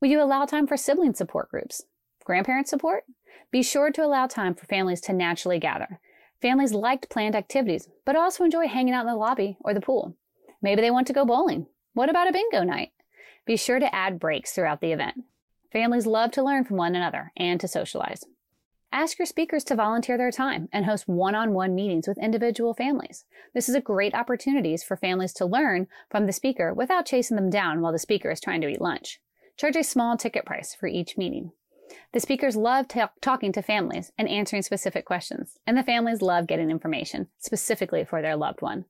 Will 0.00 0.08
you 0.08 0.20
allow 0.20 0.44
time 0.44 0.66
for 0.66 0.76
sibling 0.76 1.14
support 1.14 1.50
groups? 1.50 1.84
Grandparent 2.24 2.66
support? 2.66 3.04
Be 3.52 3.62
sure 3.62 3.92
to 3.92 4.04
allow 4.04 4.26
time 4.26 4.56
for 4.56 4.66
families 4.66 5.00
to 5.02 5.12
naturally 5.12 5.60
gather. 5.60 6.00
Families 6.42 6.72
liked 6.72 7.10
planned 7.10 7.36
activities, 7.36 7.88
but 8.04 8.16
also 8.16 8.42
enjoy 8.42 8.66
hanging 8.66 8.92
out 8.92 9.02
in 9.02 9.06
the 9.06 9.14
lobby 9.14 9.56
or 9.60 9.72
the 9.72 9.80
pool. 9.80 10.16
Maybe 10.60 10.82
they 10.82 10.90
want 10.90 11.06
to 11.06 11.12
go 11.12 11.24
bowling. 11.24 11.68
What 11.92 12.10
about 12.10 12.28
a 12.28 12.32
bingo 12.32 12.64
night? 12.64 12.90
Be 13.46 13.56
sure 13.56 13.78
to 13.78 13.94
add 13.94 14.18
breaks 14.18 14.50
throughout 14.50 14.80
the 14.80 14.90
event. 14.90 15.22
Families 15.72 16.06
love 16.06 16.32
to 16.32 16.42
learn 16.42 16.64
from 16.64 16.78
one 16.78 16.96
another 16.96 17.30
and 17.36 17.60
to 17.60 17.68
socialize. 17.68 18.24
Ask 18.94 19.18
your 19.18 19.26
speakers 19.26 19.64
to 19.64 19.74
volunteer 19.74 20.16
their 20.16 20.30
time 20.30 20.68
and 20.72 20.86
host 20.86 21.08
one 21.08 21.34
on 21.34 21.52
one 21.52 21.74
meetings 21.74 22.06
with 22.06 22.16
individual 22.16 22.74
families. 22.74 23.24
This 23.52 23.68
is 23.68 23.74
a 23.74 23.80
great 23.80 24.14
opportunity 24.14 24.76
for 24.76 24.96
families 24.96 25.32
to 25.32 25.46
learn 25.46 25.88
from 26.12 26.26
the 26.26 26.32
speaker 26.32 26.72
without 26.72 27.04
chasing 27.04 27.34
them 27.34 27.50
down 27.50 27.80
while 27.80 27.90
the 27.90 27.98
speaker 27.98 28.30
is 28.30 28.40
trying 28.40 28.60
to 28.60 28.68
eat 28.68 28.80
lunch. 28.80 29.18
Charge 29.56 29.74
a 29.74 29.82
small 29.82 30.16
ticket 30.16 30.46
price 30.46 30.76
for 30.76 30.86
each 30.86 31.18
meeting. 31.18 31.50
The 32.12 32.20
speakers 32.20 32.54
love 32.54 32.86
talking 33.20 33.50
to 33.54 33.62
families 33.62 34.12
and 34.16 34.28
answering 34.28 34.62
specific 34.62 35.04
questions, 35.04 35.58
and 35.66 35.76
the 35.76 35.82
families 35.82 36.22
love 36.22 36.46
getting 36.46 36.70
information 36.70 37.26
specifically 37.40 38.04
for 38.04 38.22
their 38.22 38.36
loved 38.36 38.62
one. 38.62 38.84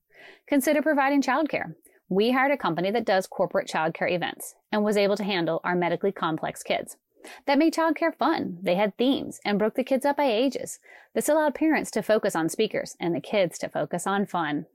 Consider 0.46 0.82
providing 0.82 1.22
childcare. 1.22 1.76
We 2.10 2.32
hired 2.32 2.52
a 2.52 2.58
company 2.58 2.90
that 2.90 3.06
does 3.06 3.26
corporate 3.26 3.68
childcare 3.68 4.12
events 4.12 4.54
and 4.70 4.84
was 4.84 4.98
able 4.98 5.16
to 5.16 5.24
handle 5.24 5.62
our 5.64 5.74
medically 5.74 6.12
complex 6.12 6.62
kids. 6.62 6.98
That 7.46 7.58
made 7.58 7.74
childcare 7.74 8.14
fun. 8.14 8.58
They 8.62 8.74
had 8.74 8.96
themes 8.96 9.40
and 9.44 9.58
broke 9.58 9.74
the 9.74 9.84
kids 9.84 10.04
up 10.04 10.16
by 10.16 10.24
ages. 10.24 10.78
This 11.14 11.28
allowed 11.28 11.54
parents 11.54 11.90
to 11.92 12.02
focus 12.02 12.36
on 12.36 12.48
speakers 12.48 12.96
and 13.00 13.14
the 13.14 13.20
kids 13.20 13.58
to 13.58 13.68
focus 13.68 14.06
on 14.06 14.26
fun. 14.26 14.66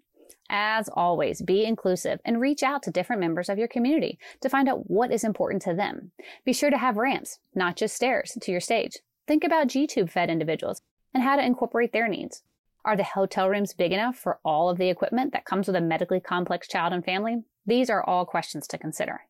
As 0.49 0.89
always, 0.89 1.41
be 1.43 1.63
inclusive 1.63 2.19
and 2.25 2.41
reach 2.41 2.63
out 2.63 2.81
to 2.83 2.91
different 2.91 3.19
members 3.19 3.49
of 3.49 3.59
your 3.59 3.67
community 3.67 4.17
to 4.41 4.49
find 4.49 4.67
out 4.67 4.89
what 4.89 5.11
is 5.11 5.23
important 5.23 5.61
to 5.63 5.75
them. 5.75 6.11
Be 6.43 6.53
sure 6.53 6.71
to 6.71 6.77
have 6.77 6.97
ramps, 6.97 7.39
not 7.53 7.75
just 7.75 7.95
stairs, 7.95 8.35
to 8.41 8.51
your 8.51 8.59
stage. 8.59 8.97
Think 9.27 9.43
about 9.43 9.67
G-tube 9.67 10.09
fed 10.09 10.29
individuals 10.29 10.81
and 11.13 11.21
how 11.23 11.35
to 11.35 11.45
incorporate 11.45 11.93
their 11.93 12.07
needs. 12.07 12.41
Are 12.83 12.97
the 12.97 13.03
hotel 13.03 13.49
rooms 13.49 13.73
big 13.73 13.91
enough 13.91 14.15
for 14.15 14.39
all 14.43 14.69
of 14.69 14.79
the 14.79 14.89
equipment 14.89 15.33
that 15.33 15.45
comes 15.45 15.67
with 15.67 15.75
a 15.75 15.81
medically 15.81 16.19
complex 16.19 16.67
child 16.67 16.93
and 16.93 17.05
family? 17.05 17.43
These 17.65 17.89
are 17.91 18.03
all 18.03 18.25
questions 18.25 18.67
to 18.69 18.77
consider. 18.79 19.21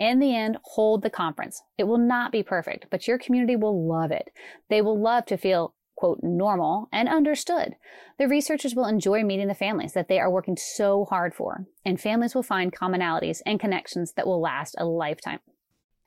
In 0.00 0.18
the 0.18 0.34
end, 0.34 0.58
hold 0.64 1.02
the 1.02 1.10
conference. 1.10 1.62
It 1.78 1.84
will 1.84 1.98
not 1.98 2.32
be 2.32 2.42
perfect, 2.42 2.86
but 2.90 3.06
your 3.06 3.18
community 3.18 3.54
will 3.54 3.86
love 3.86 4.10
it. 4.10 4.32
They 4.68 4.80
will 4.80 4.98
love 4.98 5.26
to 5.26 5.36
feel 5.36 5.74
quote, 6.00 6.20
normal 6.22 6.88
and 6.90 7.10
understood. 7.10 7.76
The 8.18 8.26
researchers 8.26 8.74
will 8.74 8.86
enjoy 8.86 9.22
meeting 9.22 9.48
the 9.48 9.54
families 9.54 9.92
that 9.92 10.08
they 10.08 10.18
are 10.18 10.30
working 10.30 10.56
so 10.56 11.04
hard 11.04 11.34
for, 11.34 11.66
and 11.84 12.00
families 12.00 12.34
will 12.34 12.42
find 12.42 12.74
commonalities 12.74 13.42
and 13.44 13.60
connections 13.60 14.14
that 14.14 14.26
will 14.26 14.40
last 14.40 14.74
a 14.78 14.86
lifetime. 14.86 15.40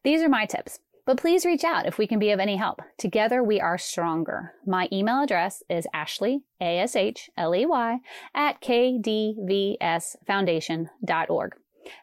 These 0.03 0.23
are 0.23 0.29
my 0.29 0.47
tips, 0.47 0.79
but 1.05 1.17
please 1.17 1.45
reach 1.45 1.63
out 1.63 1.85
if 1.85 1.99
we 1.99 2.07
can 2.07 2.17
be 2.17 2.31
of 2.31 2.39
any 2.39 2.55
help. 2.55 2.81
Together 2.97 3.43
we 3.43 3.61
are 3.61 3.77
stronger. 3.77 4.53
My 4.65 4.89
email 4.91 5.21
address 5.21 5.61
is 5.69 5.85
ashley, 5.93 6.41
A-S-H-L-E-Y, 6.59 7.99
at 8.33 8.59
kdvsfoundation.org. 8.61 11.53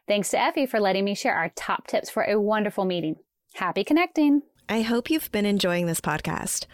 Thanks 0.06 0.30
to 0.30 0.40
Effie 0.40 0.66
for 0.66 0.80
letting 0.80 1.04
me 1.04 1.14
share 1.14 1.34
our 1.34 1.50
top 1.50 1.86
tips 1.86 2.10
for 2.10 2.22
a 2.22 2.40
wonderful 2.40 2.84
meeting. 2.84 3.16
Happy 3.54 3.84
connecting. 3.84 4.42
I 4.68 4.82
hope 4.82 5.10
you've 5.10 5.32
been 5.32 5.46
enjoying 5.46 5.86
this 5.86 6.00
podcast. 6.00 6.66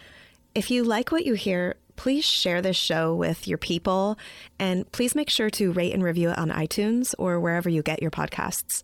If 0.53 0.71
you 0.71 0.83
like 0.83 1.11
what 1.11 1.25
you 1.25 1.33
hear, 1.33 1.75
please 1.95 2.25
share 2.25 2.61
this 2.61 2.77
show 2.77 3.13
with 3.13 3.47
your 3.47 3.57
people 3.57 4.17
and 4.59 4.89
please 4.91 5.15
make 5.15 5.29
sure 5.29 5.49
to 5.49 5.71
rate 5.71 5.93
and 5.93 6.03
review 6.03 6.29
it 6.29 6.37
on 6.37 6.49
iTunes 6.49 7.13
or 7.17 7.39
wherever 7.39 7.69
you 7.69 7.81
get 7.81 8.01
your 8.01 8.11
podcasts. 8.11 8.83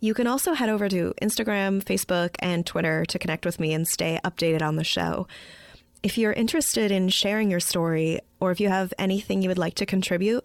You 0.00 0.14
can 0.14 0.26
also 0.26 0.54
head 0.54 0.68
over 0.68 0.88
to 0.88 1.14
Instagram, 1.22 1.82
Facebook, 1.84 2.34
and 2.40 2.66
Twitter 2.66 3.04
to 3.04 3.18
connect 3.20 3.46
with 3.46 3.60
me 3.60 3.72
and 3.72 3.86
stay 3.86 4.18
updated 4.24 4.60
on 4.60 4.74
the 4.74 4.82
show. 4.82 5.28
If 6.02 6.18
you're 6.18 6.32
interested 6.32 6.90
in 6.90 7.08
sharing 7.08 7.48
your 7.48 7.60
story, 7.60 8.18
or 8.40 8.50
if 8.50 8.58
you 8.58 8.68
have 8.68 8.92
anything 8.98 9.42
you 9.42 9.48
would 9.48 9.58
like 9.58 9.74
to 9.74 9.86
contribute, 9.86 10.44